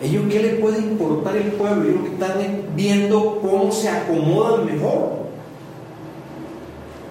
¿Ellos 0.01 0.24
qué 0.30 0.41
les 0.41 0.60
puede 0.62 0.80
importar 0.80 1.36
el 1.36 1.51
pueblo? 1.51 1.89
Ellos 1.89 2.14
están 2.14 2.32
viendo 2.76 3.39
cómo 3.41 3.72
se 3.72 3.89
acomodan 3.89 4.66
mejor. 4.66 5.18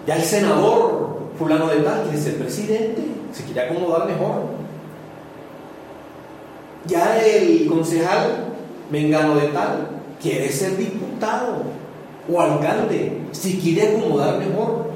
Ya 0.09 0.17
el 0.17 0.23
senador 0.23 1.19
fulano 1.39 1.67
de 1.67 1.81
tal 1.81 2.09
es 2.15 2.25
el 2.25 2.37
presidente, 2.37 3.03
se 3.31 3.45
quiere 3.45 3.61
acomodar 3.61 4.07
mejor. 4.07 4.45
Ya 6.87 7.19
el 7.23 7.67
concejal 7.67 8.47
mengano 8.91 9.35
de 9.35 9.49
tal 9.49 10.01
quiere 10.19 10.51
ser 10.51 10.79
diputado 10.79 11.59
o 12.27 12.41
alcalde, 12.41 13.21
si 13.33 13.59
quiere 13.59 13.99
acomodar 13.99 14.39
mejor. 14.39 14.93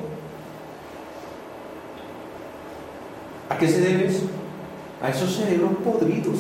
¿A 3.50 3.58
qué 3.58 3.68
se 3.68 3.80
debe 3.82 4.06
eso? 4.06 4.22
A 5.02 5.10
esos 5.10 5.36
cerebros 5.36 5.72
podridos, 5.84 6.38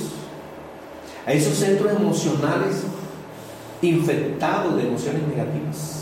a 1.26 1.32
esos 1.34 1.58
centros 1.58 1.92
emocionales 1.92 2.84
infectados 3.82 4.76
de 4.76 4.88
emociones 4.88 5.28
negativas. 5.28 6.01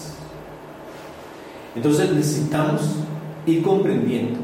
Entonces 1.74 2.10
necesitamos 2.12 2.82
ir 3.46 3.62
comprendiendo 3.62 4.40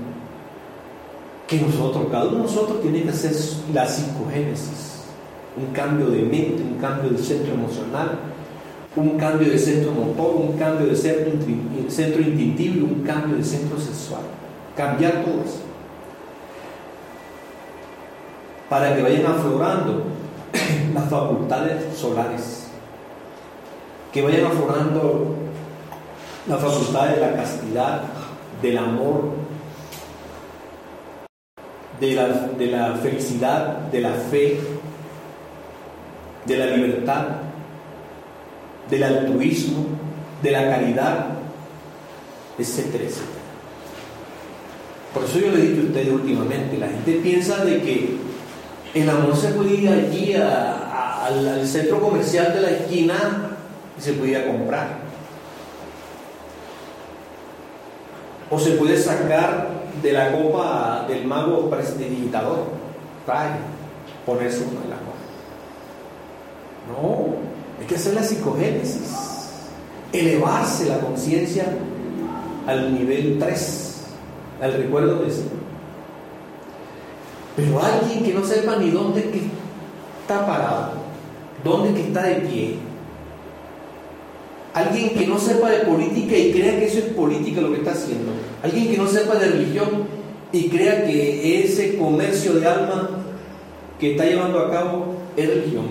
que 1.47 1.61
nosotros, 1.61 2.07
cada 2.11 2.25
uno 2.25 2.37
de 2.39 2.43
nosotros 2.43 2.83
tiene 2.83 3.03
que 3.03 3.11
hacer 3.11 3.33
la 3.73 3.87
psicogénesis, 3.87 5.05
un 5.57 5.73
cambio 5.73 6.09
de 6.09 6.23
mente, 6.23 6.63
un 6.63 6.79
cambio 6.79 7.11
de 7.11 7.19
centro 7.19 7.55
emocional, 7.55 8.19
un 8.97 9.19
cambio 9.19 9.51
de 9.51 9.59
centro 9.59 9.93
motor, 9.93 10.35
un 10.37 10.59
cambio 10.59 10.87
de 10.87 10.97
centro, 10.97 11.33
centro 11.89 12.23
instintivo 12.23 12.77
y 12.77 12.83
un 12.83 13.03
cambio 13.03 13.37
de 13.37 13.45
centro 13.45 13.79
sexual. 13.79 14.23
Cambiar 14.77 15.25
todo 15.25 15.43
eso. 15.45 15.61
Para 18.69 18.97
que 18.97 19.03
vayan 19.03 19.27
aflorando 19.27 20.05
las 20.95 21.09
facultades 21.09 21.97
solares, 21.97 22.67
que 24.13 24.23
vayan 24.23 24.47
aflorando 24.47 25.36
la 26.49 26.57
facultad 26.59 27.09
de 27.09 27.21
la 27.21 27.33
castidad, 27.35 28.03
del 28.63 28.79
amor, 28.79 29.33
de 32.01 32.15
la, 32.15 32.29
de 32.29 32.67
la 32.67 32.95
felicidad, 32.95 33.79
de 33.91 34.01
la 34.01 34.13
fe, 34.13 34.61
de 36.45 36.57
la 36.57 36.67
libertad, 36.67 37.27
del 38.89 39.03
altruismo, 39.03 39.87
de 40.43 40.51
la 40.51 40.71
caridad, 40.71 41.27
etcétera. 42.59 43.05
Por 45.13 45.25
eso 45.25 45.39
yo 45.39 45.51
le 45.51 45.59
he 45.59 45.69
dicho 45.69 45.83
a 45.83 45.87
ustedes 45.87 46.13
últimamente, 46.13 46.79
la 46.79 46.89
gente 46.89 47.13
piensa 47.23 47.65
de 47.65 47.81
que 47.81 48.17
el 48.95 49.11
amor 49.11 49.35
se 49.37 49.49
puede 49.49 49.75
ir 49.75 49.89
allí 49.89 50.35
al, 50.35 51.49
al, 51.49 51.67
centro 51.67 52.01
comercial 52.01 52.53
de 52.55 52.61
la 52.61 52.71
esquina 52.71 53.57
y 53.99 54.01
se 54.01 54.13
puede 54.13 54.33
ir 54.33 54.37
a 54.37 54.47
comprar. 54.47 55.06
O 58.51 58.59
se 58.59 58.73
puede 58.73 58.97
sacar 58.97 59.69
de 60.03 60.13
la 60.13 60.33
copa 60.33 61.05
del 61.09 61.27
mago 61.27 61.71
digitador, 61.99 62.67
trae, 63.25 63.57
ponerse 64.25 64.63
uno 64.63 64.83
en 64.85 64.91
la 64.91 64.97
copa. 64.97 65.17
No, 66.89 67.35
hay 67.81 67.87
que 67.87 67.97
hacer 67.97 68.15
la 68.15 68.23
psicogénesis, 68.23 69.51
elevarse 70.13 70.87
la 70.87 71.01
conciencia 71.01 71.65
al 72.67 72.95
nivel 72.95 73.39
3, 73.39 73.97
al 74.63 74.73
recuerdo 74.75 75.23
de 75.23 75.31
Señor. 75.31 75.67
Pero 77.57 77.83
alguien 77.83 78.23
que 78.23 78.35
no 78.35 78.45
sepa 78.45 78.77
ni 78.77 78.91
dónde 78.91 79.31
está 80.21 80.47
parado, 80.47 80.91
dónde 81.65 81.95
que 81.95 82.09
está 82.09 82.23
de 82.23 82.35
pie, 82.37 82.79
alguien 84.77 85.15
que 85.15 85.27
no 85.27 85.39
sepa 85.39 85.71
de 85.71 85.79
política 85.79 86.37
y 86.37 86.53
crea 86.53 86.79
que 86.79 86.85
eso 86.85 86.99
es 86.99 87.05
política 87.07 87.63
lo 87.63 87.73
que 87.73 87.79
está 87.79 87.93
haciendo, 87.93 88.33
alguien 88.63 88.89
que 88.89 88.99
no 88.99 89.09
sepa 89.09 89.37
de 89.37 89.49
religión 89.49 90.05
y 90.53 90.69
crea 90.69 91.07
que 91.07 91.65
ese 91.65 91.97
comercio 91.97 92.53
de 92.53 92.67
alma 92.67 93.09
que 93.99 94.11
está 94.13 94.27
llevando 94.27 94.59
a 94.59 94.71
cabo 94.71 95.15
es 95.35 95.49
religión. 95.49 95.87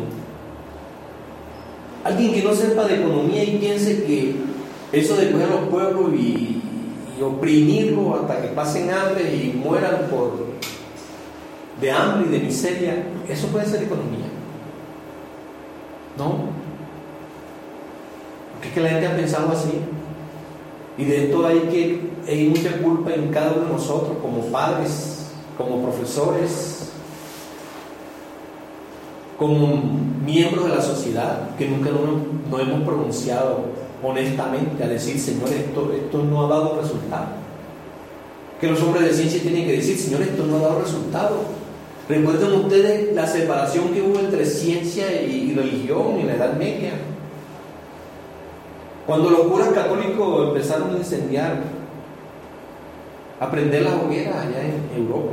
Alguien 2.03 2.36
que 2.36 2.43
no 2.43 2.53
sepa 2.53 2.86
de 2.86 2.97
economía 2.97 3.43
y 3.43 3.57
piense 3.57 4.03
que 4.03 4.36
eso 4.91 5.15
de 5.15 5.31
coger 5.31 5.47
a 5.47 5.61
los 5.61 5.69
pueblos 5.69 6.13
y, 6.13 6.61
oprimirlos 7.23 8.19
hasta 8.19 8.41
que 8.41 8.49
pasen 8.49 8.91
hambre 8.91 9.23
y 9.33 9.57
mueran 9.57 10.07
por 10.11 10.33
de 11.79 11.91
hambre 11.91 12.27
y 12.27 12.31
de 12.33 12.45
miseria, 12.45 13.03
eso 13.29 13.47
puede 13.47 13.65
ser 13.65 13.83
economía. 13.83 14.27
¿No? 16.17 16.64
Es 18.66 18.74
que 18.74 18.82
la 18.82 18.89
gente 18.89 19.07
ha 19.07 19.16
pensado 19.16 19.51
así. 19.51 19.72
Y 20.97 21.05
de 21.05 21.26
esto 21.26 21.45
hay 21.45 21.59
que 21.59 22.16
hay 22.28 22.47
mucha 22.47 22.78
culpa 22.82 23.13
en 23.13 23.30
cada 23.30 23.53
uno 23.53 23.66
de 23.66 23.74
nosotros, 23.74 24.18
como 24.22 24.45
padres, 24.45 25.28
como 25.57 25.84
profesores, 25.84 26.89
como 29.38 29.84
miembros 30.26 30.70
de 30.70 30.76
la 30.76 30.82
sociedad 30.82 31.55
que 31.57 31.68
nunca 31.68 31.89
no, 31.91 32.59
hemos 32.59 32.82
pronunciado 32.84 33.66
honestamente 34.01 34.84
a 34.84 34.88
decir, 34.88 35.20
Señor, 35.20 35.49
esto, 35.49 35.91
esto 35.93 36.24
no 36.24 36.45
ha 36.45 36.49
dado 36.49 36.82
resultado. 36.82 37.28
Que 38.59 38.68
los 38.68 38.82
hombres 38.82 39.05
de 39.05 39.13
ciencia 39.13 39.41
tienen 39.41 39.66
que 39.66 39.74
decir, 39.74 39.97
Señor, 39.97 40.22
esto 40.22 40.45
no 40.45 40.57
ha 40.57 40.61
dado 40.61 40.82
resultado. 40.82 41.38
Recuerden 42.07 42.53
ustedes 42.53 43.13
la 43.13 43.28
separación 43.28 43.89
que 43.89 44.01
hubo 44.01 44.20
entre 44.20 44.45
ciencia 44.45 45.22
y 45.22 45.53
religión 45.53 46.20
en 46.20 46.28
la 46.28 46.36
Edad 46.36 46.53
Media. 46.53 46.93
Cuando 49.06 49.30
los 49.30 49.41
curas 49.41 49.70
católicos 49.70 50.47
empezaron 50.47 50.95
a 50.95 50.97
incendiar, 50.97 51.62
a 53.39 53.51
prender 53.51 53.84
la 53.84 53.95
hoguera 53.95 54.41
allá 54.41 54.62
en 54.62 54.89
Europa. 54.95 55.32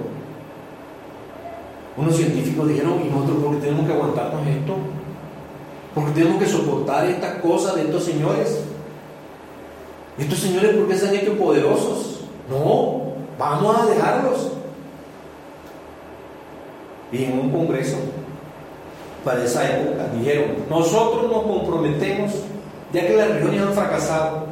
Unos 1.96 2.16
científicos 2.16 2.68
dijeron, 2.68 3.00
¿y 3.04 3.10
nosotros 3.10 3.42
por 3.42 3.54
qué 3.54 3.66
tenemos 3.66 3.86
que 3.86 3.92
aguantarnos 3.92 4.46
esto? 4.46 4.76
¿Por 5.94 6.04
qué 6.06 6.10
tenemos 6.12 6.42
que 6.42 6.48
soportar 6.48 7.06
estas 7.06 7.34
cosas 7.36 7.76
de 7.76 7.82
estos 7.82 8.04
señores? 8.04 8.64
¿Estos 10.18 10.38
señores 10.38 10.74
por 10.76 10.88
qué 10.88 10.96
se 10.96 11.08
han 11.08 11.16
hecho 11.16 11.36
poderosos? 11.38 12.20
No, 12.50 13.12
vamos 13.38 13.76
a 13.78 13.86
dejarlos. 13.86 14.52
Y 17.12 17.24
en 17.24 17.38
un 17.38 17.50
congreso 17.50 17.98
para 19.24 19.44
esa 19.44 19.68
época 19.68 20.08
dijeron, 20.18 20.56
nosotros 20.68 21.30
nos 21.30 21.42
comprometemos, 21.42 22.32
ya 22.92 23.06
que 23.06 23.16
las 23.16 23.28
religiones 23.28 23.62
han 23.62 23.74
fracasado 23.74 24.46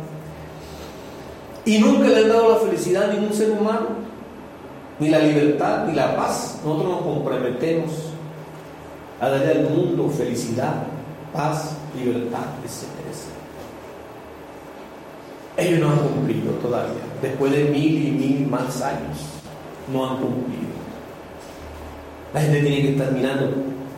y 1.65 1.79
nunca 1.79 2.09
le 2.09 2.17
han 2.17 2.29
dado 2.29 2.51
la 2.51 2.57
felicidad 2.57 3.11
a 3.11 3.13
ningún 3.13 3.35
ser 3.35 3.51
humano, 3.51 3.89
ni 4.99 5.09
la 5.09 5.19
libertad, 5.19 5.87
ni 5.87 5.95
la 5.95 6.17
paz. 6.17 6.61
Nosotros 6.65 6.91
nos 6.91 7.03
comprometemos 7.03 7.91
a 9.21 9.29
darle 9.29 9.51
al 9.53 9.71
mundo 9.71 10.09
felicidad, 10.09 10.85
paz, 11.33 11.77
libertad, 11.95 12.45
etc. 12.65 13.01
Ellos 15.57 15.81
no 15.81 15.91
han 15.91 15.99
cumplido 15.99 16.53
todavía. 16.55 17.03
Después 17.21 17.53
de 17.53 17.65
mil 17.65 18.07
y 18.07 18.11
mil 18.13 18.47
más 18.47 18.81
años, 18.81 19.19
no 19.93 20.09
han 20.09 20.17
cumplido. 20.17 20.71
La 22.33 22.41
gente 22.41 22.61
tiene 22.61 22.83
que 22.83 22.93
estar 22.93 23.13
mirando. 23.13 23.53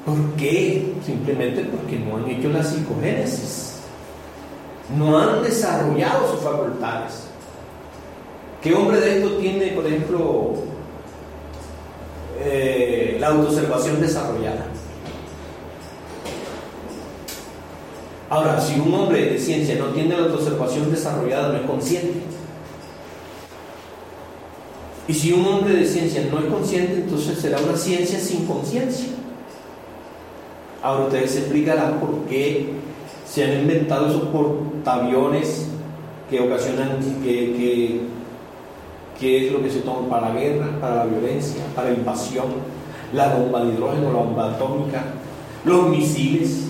¿Por 0.05 0.17
qué? 0.37 0.93
Simplemente 1.07 1.63
porque 1.65 1.99
no 2.01 2.17
han 2.17 2.29
hecho 2.29 2.49
la 2.49 2.65
psicogénesis. 2.65 3.72
No 4.97 5.19
han 5.19 5.43
desarrollado 5.43 6.33
sus 6.33 6.41
facultades. 6.41 7.29
¿Qué 8.61 8.75
hombre 8.75 9.01
de 9.01 9.19
esto 9.19 9.37
tiene, 9.37 9.69
por 9.69 9.87
ejemplo, 9.87 10.55
eh, 12.45 13.17
la 13.21 13.29
autoobservación 13.29 14.01
desarrollada. 14.01 14.67
Ahora, 18.29 18.61
si 18.61 18.81
un 18.81 18.93
hombre 18.95 19.27
de 19.27 19.39
ciencia 19.39 19.77
no 19.77 19.87
tiene 19.87 20.17
la 20.17 20.25
autoobservación 20.25 20.91
desarrollada, 20.91 21.53
no 21.53 21.59
es 21.59 21.67
consciente. 21.67 22.21
Y 25.07 25.15
si 25.15 25.33
un 25.33 25.47
hombre 25.47 25.75
de 25.75 25.87
ciencia 25.87 26.27
no 26.33 26.39
es 26.39 26.47
consciente, 26.47 26.95
entonces 26.95 27.39
será 27.39 27.59
una 27.61 27.77
ciencia 27.77 28.19
sin 28.19 28.47
conciencia. 28.47 29.09
Ahora 30.83 31.05
ustedes 31.05 31.37
explicarán 31.37 32.01
por 32.01 32.25
qué 32.25 32.71
se 33.31 33.45
han 33.45 33.61
inventado 33.61 34.09
esos 34.09 34.25
portaaviones 34.83 35.67
que 36.31 36.41
ocasionan 36.41 36.99
que 37.23 38.01
que 39.23 39.47
es 39.47 39.53
lo 39.53 39.63
que 39.63 39.71
se 39.71 39.81
toma 39.81 40.09
para 40.09 40.31
la 40.31 40.41
guerra, 40.41 40.67
para 40.81 40.97
la 40.97 41.05
violencia, 41.05 41.63
para 41.77 41.91
la 41.91 41.97
invasión, 41.97 42.47
la 43.13 43.33
bomba 43.33 43.65
de 43.65 43.73
hidrógeno, 43.73 44.13
la 44.13 44.19
bomba 44.19 44.51
atómica, 44.51 45.05
los 45.65 45.89
misiles. 45.89 46.65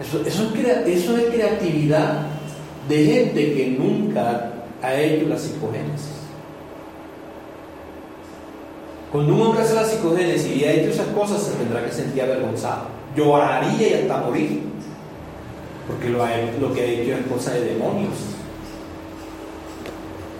Eso, 0.00 0.20
eso, 0.24 0.52
es, 0.54 0.86
eso 0.86 1.16
es 1.16 1.24
creatividad 1.34 2.26
de 2.88 3.04
gente 3.04 3.54
que 3.54 3.76
nunca 3.76 4.52
ha 4.80 4.94
hecho 4.94 5.28
la 5.28 5.36
psicogénesis. 5.36 6.20
Cuando 9.10 9.34
un 9.34 9.42
hombre 9.42 9.62
hace 9.62 9.74
la 9.74 9.84
psicogénesis 9.84 10.56
y 10.56 10.64
ha 10.64 10.72
hecho 10.72 10.90
esas 10.90 11.08
cosas, 11.08 11.42
se 11.42 11.54
tendrá 11.54 11.84
que 11.84 11.90
sentir 11.90 12.22
avergonzado. 12.22 12.82
Lloraría 13.16 13.88
y 13.88 13.94
hasta 13.94 14.18
morir. 14.18 14.69
Porque 15.90 16.08
lo, 16.08 16.18
lo 16.60 16.72
que 16.72 16.80
ha 16.80 16.84
hecho 16.84 17.14
es 17.14 17.26
cosa 17.26 17.52
de 17.52 17.72
demonios. 17.72 18.14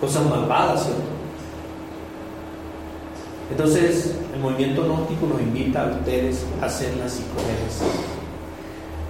Cosas 0.00 0.24
malvadas, 0.26 0.84
¿cierto? 0.84 1.02
Entonces, 3.50 4.14
el 4.32 4.40
movimiento 4.40 4.84
gnóstico 4.84 5.26
nos 5.26 5.40
invita 5.40 5.82
a 5.82 5.86
ustedes 5.90 6.46
a 6.62 6.66
hacer 6.66 6.96
la 6.96 7.08
psicogénesis, 7.08 7.82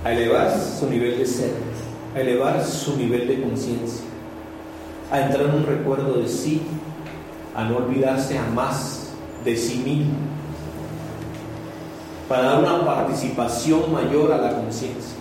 a 0.03 0.12
elevar 0.12 0.59
su 0.59 0.88
nivel 0.88 1.18
de 1.18 1.26
ser, 1.26 1.53
a 2.16 2.20
elevar 2.20 2.64
su 2.64 2.97
nivel 2.97 3.28
de 3.28 3.43
conciencia, 3.43 4.03
a 5.12 5.20
entrar 5.20 5.43
en 5.45 5.57
un 5.57 5.66
recuerdo 5.66 6.14
de 6.14 6.26
sí, 6.26 6.62
a 7.55 7.64
no 7.64 7.76
olvidarse 7.76 8.38
jamás 8.38 9.11
de 9.45 9.55
sí 9.57 9.76
mismo, 9.84 10.14
para 12.26 12.45
dar 12.45 12.59
una 12.61 12.84
participación 12.86 13.93
mayor 13.93 14.32
a 14.32 14.38
la 14.38 14.55
conciencia. 14.55 15.19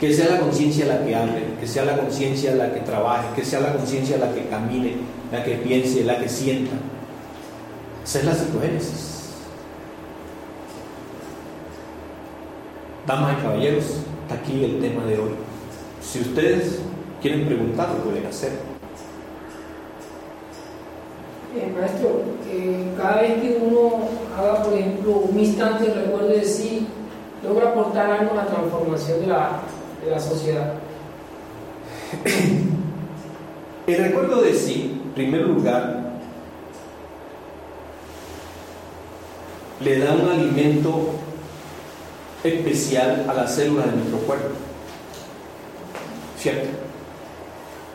Que 0.00 0.12
sea 0.12 0.28
la 0.28 0.40
conciencia 0.40 0.86
la 0.86 1.04
que 1.04 1.14
hable, 1.14 1.42
que 1.58 1.66
sea 1.66 1.84
la 1.84 1.96
conciencia 1.96 2.54
la 2.54 2.72
que 2.72 2.80
trabaje, 2.80 3.28
que 3.34 3.44
sea 3.44 3.60
la 3.60 3.74
conciencia 3.74 4.16
la 4.16 4.32
que 4.32 4.46
camine, 4.46 4.94
la 5.32 5.42
que 5.42 5.56
piense, 5.56 6.04
la 6.04 6.18
que 6.18 6.28
sienta. 6.28 6.76
Esa 8.04 8.20
es 8.20 8.24
la 8.24 8.34
psicogénesis. 8.34 9.18
Damas 13.06 13.38
y 13.38 13.42
caballeros, 13.42 13.84
está 14.22 14.34
aquí 14.36 14.64
el 14.64 14.80
tema 14.80 15.04
de 15.04 15.18
hoy. 15.18 15.30
Si 16.00 16.20
ustedes 16.20 16.78
quieren 17.20 17.46
preguntar, 17.46 17.88
lo 17.88 18.04
pueden 18.04 18.26
hacer. 18.26 18.52
Eh, 21.56 21.72
maestro, 21.74 22.22
eh, 22.50 22.92
cada 22.96 23.22
vez 23.22 23.40
que 23.40 23.58
uno 23.62 24.00
haga, 24.36 24.62
por 24.62 24.74
ejemplo, 24.74 25.12
un 25.30 25.38
instante 25.38 25.84
de 25.84 25.94
recuerdo 25.94 26.28
de 26.28 26.82
logra 27.42 27.70
aportar 27.70 28.10
algo 28.10 28.32
a 28.32 28.44
la 28.44 28.46
transformación 28.46 29.20
de 29.20 29.26
la, 29.28 29.60
la 30.10 30.20
sociedad. 30.20 30.74
El 33.86 33.96
recuerdo 33.96 34.42
de 34.42 34.54
sí, 34.54 35.00
en 35.04 35.12
primer 35.12 35.42
lugar, 35.42 36.08
le 39.80 39.98
da 39.98 40.12
un 40.14 40.28
alimento 40.28 41.14
especial 42.44 43.26
a 43.28 43.34
las 43.34 43.54
células 43.54 43.86
de 43.86 43.96
nuestro 43.96 44.18
cuerpo. 44.20 44.48
¿Cierto? 46.38 46.68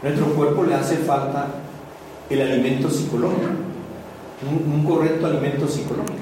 nuestro 0.02 0.26
cuerpo 0.34 0.66
le 0.66 0.76
hace 0.76 0.98
falta 0.98 1.48
el 2.30 2.42
alimento 2.42 2.90
psicológico, 2.90 3.48
un, 4.68 4.84
correcto 4.84 5.28
alimento 5.28 5.66
psicológico. 5.66 6.18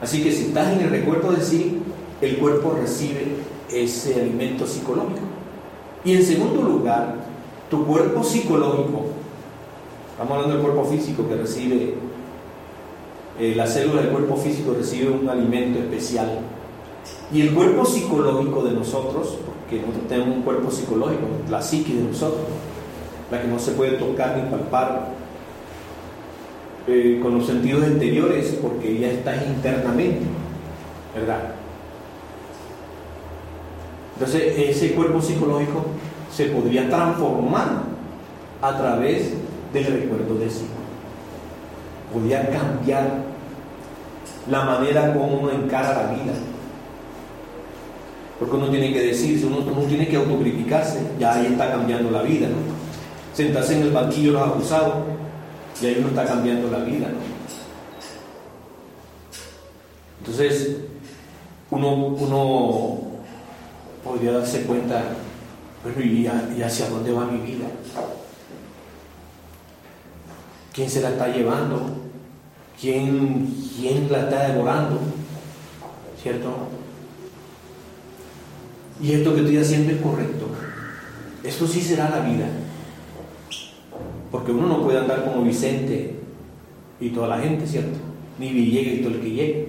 Así 0.00 0.22
que 0.22 0.32
si 0.32 0.46
estás 0.46 0.72
en 0.72 0.80
el 0.80 0.90
recuerdo 0.90 1.32
de 1.32 1.42
sí, 1.42 1.82
el 2.22 2.38
cuerpo 2.38 2.78
recibe 2.80 3.36
ese 3.74 4.14
alimento 4.14 4.66
psicológico. 4.66 5.20
Y 6.04 6.14
en 6.14 6.22
segundo 6.22 6.62
lugar, 6.62 7.16
tu 7.70 7.84
cuerpo 7.86 8.22
psicológico, 8.22 9.06
estamos 10.12 10.32
hablando 10.32 10.54
del 10.56 10.62
cuerpo 10.62 10.84
físico 10.84 11.26
que 11.28 11.36
recibe, 11.36 11.94
eh, 13.40 13.54
la 13.56 13.66
célula 13.66 14.02
del 14.02 14.10
cuerpo 14.10 14.36
físico 14.36 14.74
recibe 14.76 15.10
un 15.10 15.28
alimento 15.28 15.78
especial. 15.78 16.40
Y 17.32 17.40
el 17.40 17.54
cuerpo 17.54 17.84
psicológico 17.84 18.62
de 18.62 18.72
nosotros, 18.72 19.36
porque 19.46 19.80
nosotros 19.80 20.08
tenemos 20.08 20.36
un 20.36 20.42
cuerpo 20.42 20.70
psicológico, 20.70 21.26
la 21.50 21.60
psique 21.60 21.94
de 21.94 22.02
nosotros, 22.02 22.44
la 23.30 23.40
que 23.40 23.48
no 23.48 23.58
se 23.58 23.72
puede 23.72 23.92
tocar 23.92 24.36
ni 24.36 24.50
palpar 24.50 25.08
eh, 26.86 27.18
con 27.22 27.38
los 27.38 27.46
sentidos 27.46 27.82
exteriores, 27.84 28.58
porque 28.60 28.98
ya 28.98 29.08
está 29.08 29.34
internamente, 29.36 30.26
¿verdad? 31.14 31.54
Entonces 34.14 34.54
ese 34.56 34.92
cuerpo 34.92 35.20
psicológico 35.20 35.84
se 36.34 36.46
podría 36.46 36.88
transformar 36.88 37.82
a 38.62 38.76
través 38.76 39.32
del 39.72 39.86
recuerdo 39.86 40.34
de 40.36 40.50
sí. 40.50 40.66
Podría 42.12 42.48
cambiar 42.48 43.24
la 44.50 44.64
manera 44.64 45.12
como 45.12 45.40
uno 45.40 45.50
encara 45.50 46.04
la 46.04 46.12
vida 46.12 46.32
porque 48.38 48.56
uno 48.56 48.68
tiene 48.68 48.92
que 48.92 49.00
decirse, 49.00 49.46
uno, 49.46 49.60
tiene 49.86 50.08
que 50.08 50.16
autocriticarse, 50.16 51.00
ya 51.18 51.34
ahí 51.34 51.46
está 51.46 51.70
cambiando 51.70 52.10
la 52.10 52.22
vida. 52.22 52.48
Sentarse 53.32 53.76
en 53.76 53.82
el 53.82 53.90
banquillo 53.90 54.32
los 54.32 54.48
acusados, 54.48 54.94
y 55.80 55.86
ahí 55.86 55.96
uno 55.98 56.08
está 56.08 56.24
cambiando 56.24 56.70
la 56.70 56.78
vida, 56.78 57.08
¿no? 57.08 57.34
Entonces, 60.20 60.76
uno, 61.70 61.94
uno 61.94 62.98
podría 64.04 64.32
darse 64.32 64.62
cuenta, 64.62 65.02
bueno, 65.82 66.00
¿y, 66.00 66.28
¿y 66.58 66.62
hacia 66.62 66.88
dónde 66.88 67.12
va 67.12 67.24
mi 67.24 67.40
vida? 67.40 67.66
¿Quién 70.72 70.90
se 70.90 71.00
la 71.00 71.10
está 71.10 71.28
llevando? 71.28 71.80
¿Quién, 72.80 73.46
quién 73.76 74.10
la 74.10 74.20
está 74.24 74.48
devorando? 74.48 75.00
¿Cierto? 76.20 76.68
y 79.00 79.12
esto 79.12 79.34
que 79.34 79.40
estoy 79.40 79.58
haciendo 79.58 79.92
es 79.92 80.00
correcto. 80.00 80.46
Esto 81.42 81.66
sí 81.66 81.80
será 81.80 82.10
la 82.10 82.20
vida. 82.20 82.46
Porque 84.30 84.52
uno 84.52 84.66
no 84.66 84.82
puede 84.82 84.98
andar 84.98 85.24
como 85.24 85.44
Vicente 85.44 86.14
y 87.00 87.10
toda 87.10 87.28
la 87.28 87.38
gente, 87.38 87.66
¿cierto? 87.66 87.98
Ni 88.38 88.50
Villegas 88.50 88.94
y 88.94 88.98
todo 89.02 89.14
el 89.14 89.20
que 89.20 89.30
llegue. 89.30 89.68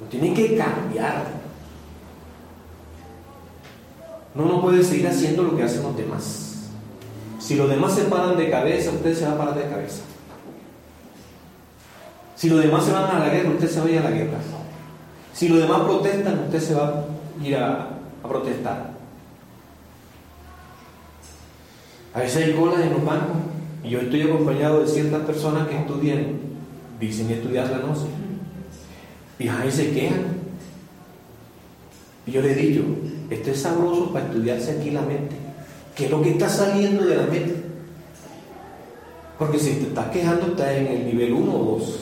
Lo 0.00 0.06
tiene 0.06 0.32
que 0.32 0.56
cambiar. 0.56 1.39
No 4.34 4.44
no 4.44 4.60
puede 4.60 4.82
seguir 4.82 5.08
haciendo 5.08 5.42
lo 5.42 5.56
que 5.56 5.64
hacen 5.64 5.82
los 5.82 5.96
demás. 5.96 6.50
Si 7.38 7.56
los 7.56 7.68
demás 7.68 7.94
se 7.94 8.02
paran 8.02 8.36
de 8.36 8.50
cabeza, 8.50 8.90
usted 8.90 9.14
se 9.14 9.24
va 9.24 9.32
a 9.32 9.38
parar 9.38 9.54
de 9.56 9.68
cabeza. 9.68 10.02
Si 12.36 12.48
los 12.48 12.62
demás 12.62 12.84
se 12.84 12.92
van 12.92 13.04
a 13.04 13.18
la 13.18 13.28
guerra, 13.28 13.50
usted 13.50 13.68
se 13.68 13.80
va 13.80 13.86
a 13.86 13.90
ir 13.90 13.98
a 13.98 14.04
la 14.04 14.10
guerra. 14.10 14.38
Si 15.34 15.48
los 15.48 15.58
demás 15.58 15.80
protestan, 15.82 16.38
usted 16.46 16.60
se 16.60 16.74
va 16.74 16.88
a 16.88 17.46
ir 17.46 17.56
a, 17.56 17.88
protestar. 18.22 18.90
A 22.14 22.20
veces 22.20 22.46
hay 22.46 22.54
colas 22.54 22.80
en 22.80 22.92
los 22.92 23.04
bancos 23.04 23.36
y 23.82 23.90
yo 23.90 24.00
estoy 24.00 24.22
acompañado 24.22 24.80
de 24.80 24.88
ciertas 24.88 25.22
personas 25.22 25.68
que 25.68 25.78
estudian, 25.78 26.38
dicen 27.00 27.30
estudiar 27.30 27.70
la 27.70 27.78
noche, 27.78 28.06
y 29.38 29.48
ahí 29.48 29.70
se 29.70 29.92
quejan. 29.92 30.24
Y 32.26 32.30
yo 32.32 32.42
le 32.42 32.52
he 32.52 32.54
dicho, 32.54 32.82
esto 33.30 33.50
es 33.50 33.62
sabroso 33.62 34.12
para 34.12 34.26
estudiarse 34.26 34.72
aquí 34.72 34.90
la 34.90 35.02
mente, 35.02 35.36
que 35.94 36.06
es 36.06 36.10
lo 36.10 36.20
que 36.20 36.30
está 36.30 36.48
saliendo 36.48 37.06
de 37.06 37.16
la 37.16 37.26
mente. 37.26 37.62
Porque 39.38 39.58
si 39.58 39.74
te 39.76 39.86
estás 39.86 40.08
quejando, 40.10 40.48
estás 40.48 40.72
en 40.72 40.86
el 40.88 41.06
nivel 41.06 41.32
1 41.32 41.52
o 41.52 41.78
2. 41.78 42.00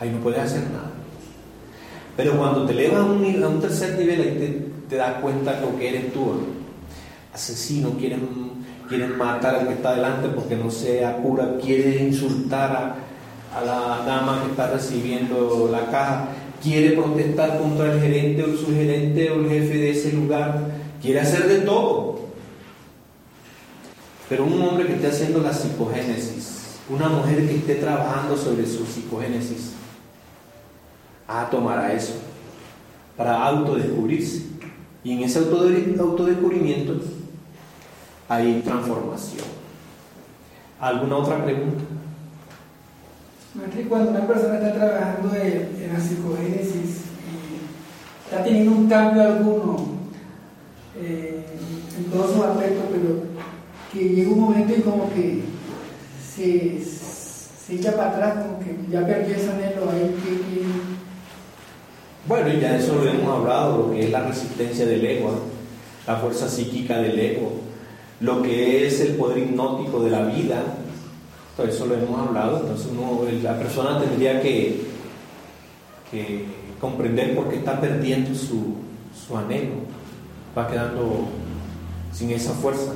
Ahí 0.00 0.10
no 0.10 0.18
puedes 0.18 0.40
hacer 0.40 0.62
nada. 0.62 0.90
Pero 2.16 2.36
cuando 2.36 2.66
te 2.66 2.72
elevas 2.72 3.02
a 3.02 3.04
un, 3.04 3.60
tercer 3.60 3.96
nivel, 3.96 4.20
ahí 4.20 4.72
te, 4.88 4.96
das 4.96 5.20
cuenta 5.20 5.60
lo 5.60 5.78
que 5.78 5.90
eres 5.90 6.12
tú. 6.12 6.32
Asesino, 7.32 7.90
quieren, 7.90 8.26
quieren 8.88 9.16
matar 9.16 9.54
al 9.54 9.68
que 9.68 9.74
está 9.74 9.94
delante 9.94 10.28
porque 10.28 10.56
no 10.56 10.70
sea 10.70 11.18
cura, 11.18 11.56
quiere 11.62 12.02
insultar 12.02 12.96
a 13.54 13.64
la 13.64 14.04
dama 14.04 14.42
que 14.42 14.50
está 14.50 14.70
recibiendo 14.70 15.68
la 15.70 15.86
caja, 15.92 16.28
quiere 16.62 16.92
protestar 16.92 17.58
contra 17.58 17.92
el 17.92 18.00
gerente 18.00 18.42
o 18.42 18.46
el 18.46 18.58
subgerente 18.58 19.30
o 19.30 19.40
el 19.40 19.48
jefe 19.48 19.78
de 19.78 19.90
ese 19.90 20.12
lugar, 20.12 20.70
quiere 21.00 21.20
hacer 21.20 21.48
de 21.48 21.58
todo. 21.60 22.20
Pero 24.28 24.44
un 24.44 24.60
hombre 24.62 24.86
que 24.86 24.94
esté 24.94 25.08
haciendo 25.08 25.40
la 25.40 25.52
psicogénesis, 25.52 26.78
una 26.90 27.08
mujer 27.08 27.46
que 27.48 27.56
esté 27.56 27.76
trabajando 27.76 28.36
sobre 28.36 28.66
su 28.66 28.84
psicogénesis, 28.84 29.72
ah, 31.26 31.48
tomará 31.50 31.92
eso 31.92 32.14
para 33.16 33.42
autodescubrirse. 33.44 34.46
Y 35.02 35.12
en 35.12 35.22
ese 35.22 35.38
autodescubrimiento 35.38 37.00
hay 38.28 38.60
transformación. 38.64 39.44
¿Alguna 40.80 41.16
otra 41.16 41.44
pregunta? 41.44 41.82
Cuando 43.88 44.10
una 44.10 44.26
persona 44.26 44.56
está 44.56 44.74
trabajando 44.74 45.34
en, 45.34 45.92
la 45.92 46.00
psicogénesis 46.00 47.04
y 47.24 48.24
está 48.24 48.44
teniendo 48.44 48.72
un 48.72 48.88
cambio 48.88 49.22
alguno 49.22 49.76
eh, 51.00 51.46
en 51.96 52.04
todos 52.04 52.32
sus 52.32 52.44
aspectos, 52.44 52.84
pero 52.92 53.22
que 53.92 54.14
llega 54.14 54.30
un 54.30 54.40
momento 54.40 54.74
y 54.76 54.82
como 54.82 55.08
que 55.10 55.42
se, 56.22 56.84
se 56.84 57.74
echa 57.74 57.96
para 57.96 58.10
atrás, 58.10 58.44
como 58.44 58.58
que 58.60 58.76
ya 58.90 59.06
perdió 59.06 59.34
ese 59.34 59.50
anhelo 59.50 59.90
ahí 59.90 60.14
que, 60.22 60.62
Bueno, 62.26 62.48
y 62.52 62.60
ya 62.60 62.76
eso 62.76 62.96
lo 62.96 63.08
hemos 63.08 63.40
hablado, 63.40 63.78
lo 63.78 63.90
que 63.92 64.04
es 64.04 64.10
la 64.10 64.24
resistencia 64.24 64.86
del 64.86 65.04
ego, 65.04 65.40
la 66.06 66.16
fuerza 66.16 66.48
psíquica 66.48 66.98
del 66.98 67.18
ego, 67.18 67.52
lo 68.20 68.42
que 68.42 68.86
es 68.86 69.00
el 69.00 69.14
poder 69.14 69.38
hipnótico 69.38 70.02
de 70.02 70.10
la 70.10 70.22
vida, 70.26 70.62
eso 71.64 71.86
lo 71.86 71.94
hemos 71.94 72.28
hablado, 72.28 72.60
entonces 72.60 73.42
la 73.42 73.58
persona 73.58 74.00
tendría 74.00 74.40
que, 74.40 74.86
comprender 76.80 77.34
por 77.34 77.48
qué 77.48 77.56
está 77.56 77.80
perdiendo 77.80 78.34
su, 78.34 78.76
su 79.26 79.36
anhelo, 79.36 79.74
va 80.56 80.68
quedando 80.68 81.26
sin 82.12 82.30
esa 82.30 82.52
fuerza. 82.52 82.92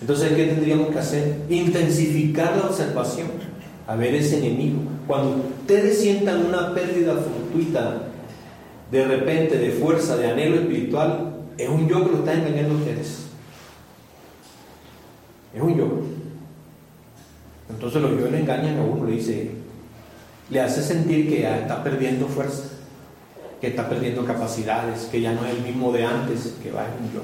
Entonces, 0.00 0.32
¿qué 0.32 0.46
tendríamos 0.46 0.88
que 0.88 0.98
hacer? 0.98 1.42
Intensificar 1.48 2.56
la 2.56 2.64
observación, 2.64 3.28
a 3.86 3.96
ver 3.96 4.14
ese 4.14 4.38
enemigo. 4.38 4.80
Cuando 5.06 5.36
ustedes 5.60 6.00
sientan 6.00 6.46
una 6.46 6.74
pérdida 6.74 7.14
fortuita, 7.14 8.02
de 8.90 9.04
repente, 9.04 9.58
de 9.58 9.70
fuerza, 9.70 10.16
de 10.16 10.30
anhelo 10.30 10.56
espiritual, 10.56 11.36
es 11.56 11.68
un 11.68 11.88
yo 11.88 12.04
que 12.04 12.12
lo 12.12 12.18
está 12.18 12.34
engañando 12.34 12.74
a 12.74 12.78
ustedes. 12.78 13.26
Es 15.54 15.62
un 15.62 15.76
yo. 15.76 16.05
Entonces 17.76 18.00
los 18.00 18.18
yo 18.18 18.30
le 18.30 18.40
engañan 18.40 18.78
a 18.78 18.84
uno, 18.84 19.04
le 19.04 19.16
dice, 19.16 19.50
le 20.48 20.60
hace 20.60 20.82
sentir 20.82 21.28
que 21.28 21.42
ya 21.42 21.58
está 21.58 21.84
perdiendo 21.84 22.26
fuerza, 22.26 22.62
que 23.60 23.66
está 23.66 23.86
perdiendo 23.86 24.24
capacidades, 24.24 25.04
que 25.12 25.20
ya 25.20 25.34
no 25.34 25.44
es 25.44 25.54
el 25.54 25.62
mismo 25.62 25.92
de 25.92 26.04
antes, 26.04 26.54
que 26.62 26.70
va 26.70 26.86
en 26.86 27.04
un 27.04 27.12
yo. 27.12 27.20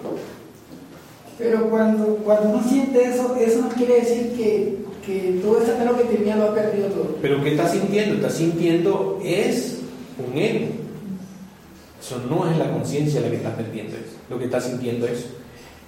Pero 1.38 1.70
cuando, 1.70 2.05
cuando 2.16 2.50
uno 2.50 2.68
siente 2.68 3.03
eso, 3.03 3.34
eso 3.36 3.62
no 3.62 3.68
quiere 3.70 4.00
decir 4.00 4.34
que, 4.36 4.76
que 5.07 5.40
todo 5.42 5.62
ese 5.62 5.74
anhelo 5.74 5.96
que 5.96 6.05
tenía 6.05 6.36
lo 6.36 6.50
ha 6.50 6.55
perdido 6.55 6.88
todo. 6.88 7.16
Pero 7.22 7.42
¿qué 7.42 7.53
está 7.53 7.66
sintiendo? 7.68 8.16
Está 8.16 8.28
sintiendo 8.28 9.20
es 9.24 9.78
un 10.18 10.36
ego. 10.36 10.66
Eso 11.98 12.20
no 12.28 12.50
es 12.50 12.59
la 12.59 12.70
conciencia 12.70 13.22
la 13.22 13.30
que 13.30 13.36
está 13.36 13.57
perdiendo 13.57 13.94
eso. 13.94 14.16
Lo 14.28 14.38
que 14.38 14.44
está 14.44 14.61
sintiendo 14.61 15.07
eso. 15.07 15.28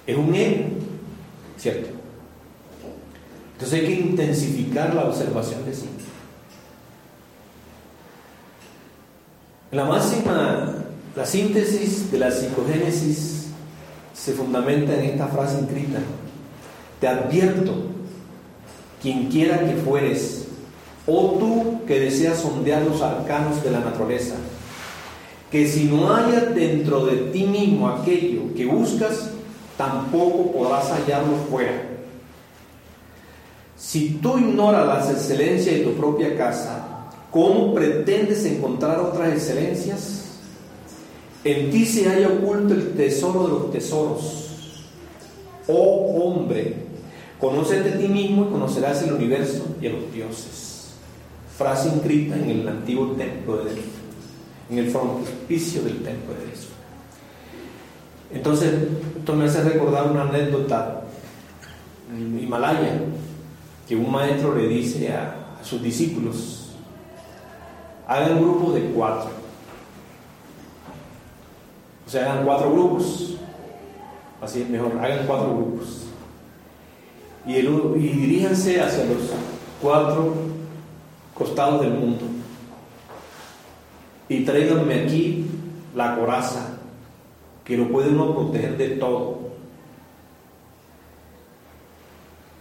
Es 0.07 0.17
un 0.17 0.33
ego. 0.33 0.63
¿Cierto? 1.55 2.04
Entonces 3.55 3.79
hay 3.79 3.85
que 3.85 4.01
intensificar 4.01 4.93
la 4.93 5.05
observación 5.05 5.65
de 5.65 5.73
sí. 5.73 5.89
La 9.71 9.85
máxima, 9.85 10.75
la 11.15 11.25
síntesis 11.25 12.11
de 12.11 12.19
la 12.19 12.31
psicogénesis 12.31 13.47
se 14.13 14.33
fundamenta 14.33 14.93
en 14.95 15.11
esta 15.11 15.27
frase 15.27 15.59
inscrita. 15.59 15.99
Te 16.99 17.07
advierto, 17.07 17.73
quien 19.01 19.29
quiera 19.29 19.59
que 19.65 19.75
fueres, 19.75 20.47
o 21.07 21.37
tú 21.39 21.85
que 21.85 21.99
deseas 21.99 22.39
sondear 22.39 22.81
los 22.81 23.01
arcanos 23.01 23.63
de 23.63 23.71
la 23.71 23.79
naturaleza, 23.79 24.35
que 25.49 25.65
si 25.67 25.85
no 25.85 26.13
hayas 26.13 26.53
dentro 26.53 27.05
de 27.05 27.17
ti 27.31 27.45
mismo 27.45 27.87
aquello 27.87 28.53
que 28.55 28.65
buscas, 28.65 29.29
tampoco 29.77 30.51
podrás 30.51 30.89
hallarlo 30.89 31.37
fuera. 31.49 31.94
Si 33.77 34.19
tú 34.21 34.37
ignoras 34.37 34.87
las 34.87 35.11
excelencias 35.11 35.75
de 35.75 35.81
tu 35.81 35.93
propia 35.93 36.37
casa, 36.37 37.09
¿cómo 37.31 37.73
pretendes 37.73 38.45
encontrar 38.45 38.99
otras 38.99 39.33
excelencias? 39.33 40.39
En 41.43 41.69
ti 41.69 41.85
se 41.85 42.09
haya 42.09 42.29
oculto 42.29 42.73
el 42.73 42.93
tesoro 42.93 43.43
de 43.43 43.49
los 43.49 43.71
tesoros. 43.71 44.45
Oh 45.67 46.23
hombre, 46.23 46.75
conócete 47.39 47.93
a 47.93 47.97
ti 47.97 48.07
mismo 48.07 48.45
y 48.45 48.51
conocerás 48.51 49.03
el 49.03 49.13
universo 49.13 49.63
y 49.81 49.87
a 49.87 49.89
los 49.91 50.11
dioses. 50.13 50.93
Frase 51.57 51.89
inscrita 51.89 52.35
en 52.35 52.49
el 52.49 52.67
antiguo 52.67 53.11
templo 53.11 53.57
de 53.57 53.65
Delfo, 53.65 53.89
en 54.69 54.77
el 54.79 54.89
frontispicio 54.89 55.83
del 55.83 55.97
templo 55.97 56.33
de 56.33 56.45
Delfo. 56.45 56.73
Entonces, 58.33 58.73
esto 59.17 59.35
me 59.35 59.45
hace 59.45 59.61
recordar 59.63 60.09
una 60.09 60.23
anécdota 60.23 61.03
Himalaya, 62.11 63.01
que 63.87 63.95
un 63.95 64.11
maestro 64.11 64.55
le 64.55 64.67
dice 64.67 65.13
a, 65.13 65.41
sus 65.63 65.81
discípulos, 65.81 66.75
hagan 68.07 68.39
grupos 68.39 68.75
de 68.75 68.81
cuatro 68.91 69.45
o 72.05 72.09
sea, 72.09 72.31
hagan 72.31 72.45
cuatro 72.45 72.71
grupos. 72.71 73.37
Así 74.41 74.61
es 74.61 74.69
mejor, 74.69 74.91
hagan 74.99 75.25
cuatro 75.25 75.55
grupos. 75.55 76.03
Y, 77.47 77.55
el, 77.55 77.67
y 77.95 78.09
diríjanse 78.09 78.81
hacia 78.81 79.05
los 79.05 79.31
cuatro 79.81 80.33
costados 81.33 81.81
del 81.81 81.91
mundo. 81.91 82.25
Y 84.29 84.43
tráiganme 84.43 85.01
aquí 85.03 85.45
la 85.95 86.15
coraza, 86.15 86.77
que 87.63 87.77
lo 87.77 87.89
puede 87.89 88.09
uno 88.09 88.33
proteger 88.35 88.77
de 88.77 88.89
todo. 88.89 89.45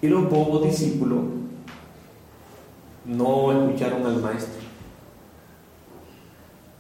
Y 0.05 0.07
los 0.07 0.29
bobos 0.29 0.65
discípulos 0.65 1.21
no 3.07 3.53
escucharon 3.53 4.05
al 4.05 4.21
maestro. 4.21 4.61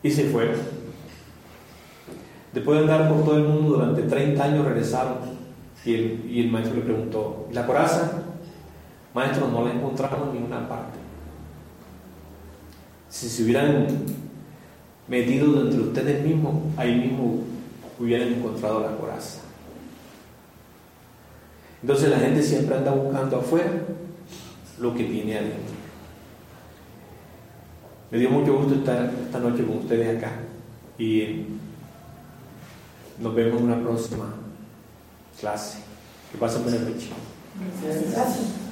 Y 0.02 0.10
se 0.10 0.24
fueron. 0.24 0.56
Después 2.52 2.76
de 2.76 2.84
andar 2.84 3.08
por 3.08 3.24
todo 3.24 3.38
el 3.38 3.44
mundo 3.44 3.78
durante 3.78 4.02
30 4.02 4.44
años 4.44 4.66
regresaron 4.66 5.16
y 5.86 6.38
el, 6.38 6.50
maestro 6.50 6.76
le 6.76 6.82
preguntó, 6.82 7.48
¿la 7.50 7.66
coraza? 7.66 8.24
Maestro, 9.14 9.48
no 9.48 9.64
la 9.64 9.72
encontramos 9.72 10.28
en 10.28 10.34
ninguna 10.34 10.68
parte. 10.68 10.98
Si 13.08 13.30
se 13.30 13.42
hubieran 13.42 13.86
metido 15.08 15.62
entre 15.62 15.80
ustedes 15.80 16.22
mismos, 16.22 16.56
ahí 16.76 16.94
mismo 16.94 17.38
hubieran 17.98 18.34
encontrado 18.34 18.80
la 18.80 18.94
coraza. 18.98 19.43
Entonces 21.84 22.08
la 22.08 22.18
gente 22.18 22.42
siempre 22.42 22.78
anda 22.78 22.92
buscando 22.92 23.36
afuera 23.36 23.70
lo 24.80 24.94
que 24.94 25.04
tiene 25.04 25.36
adentro. 25.36 25.74
Me 28.10 28.16
dio 28.16 28.30
mucho 28.30 28.56
gusto 28.56 28.76
estar 28.76 29.12
esta 29.26 29.38
noche 29.38 29.66
con 29.66 29.76
ustedes 29.80 30.16
acá 30.16 30.32
y 30.98 31.44
nos 33.20 33.34
vemos 33.34 33.60
en 33.60 33.66
una 33.66 33.82
próxima 33.82 34.32
clase. 35.38 35.80
Que 36.32 36.38
pasen 36.38 36.62
buena 36.62 36.78
noche. 36.78 37.10
Gracias. 38.14 38.64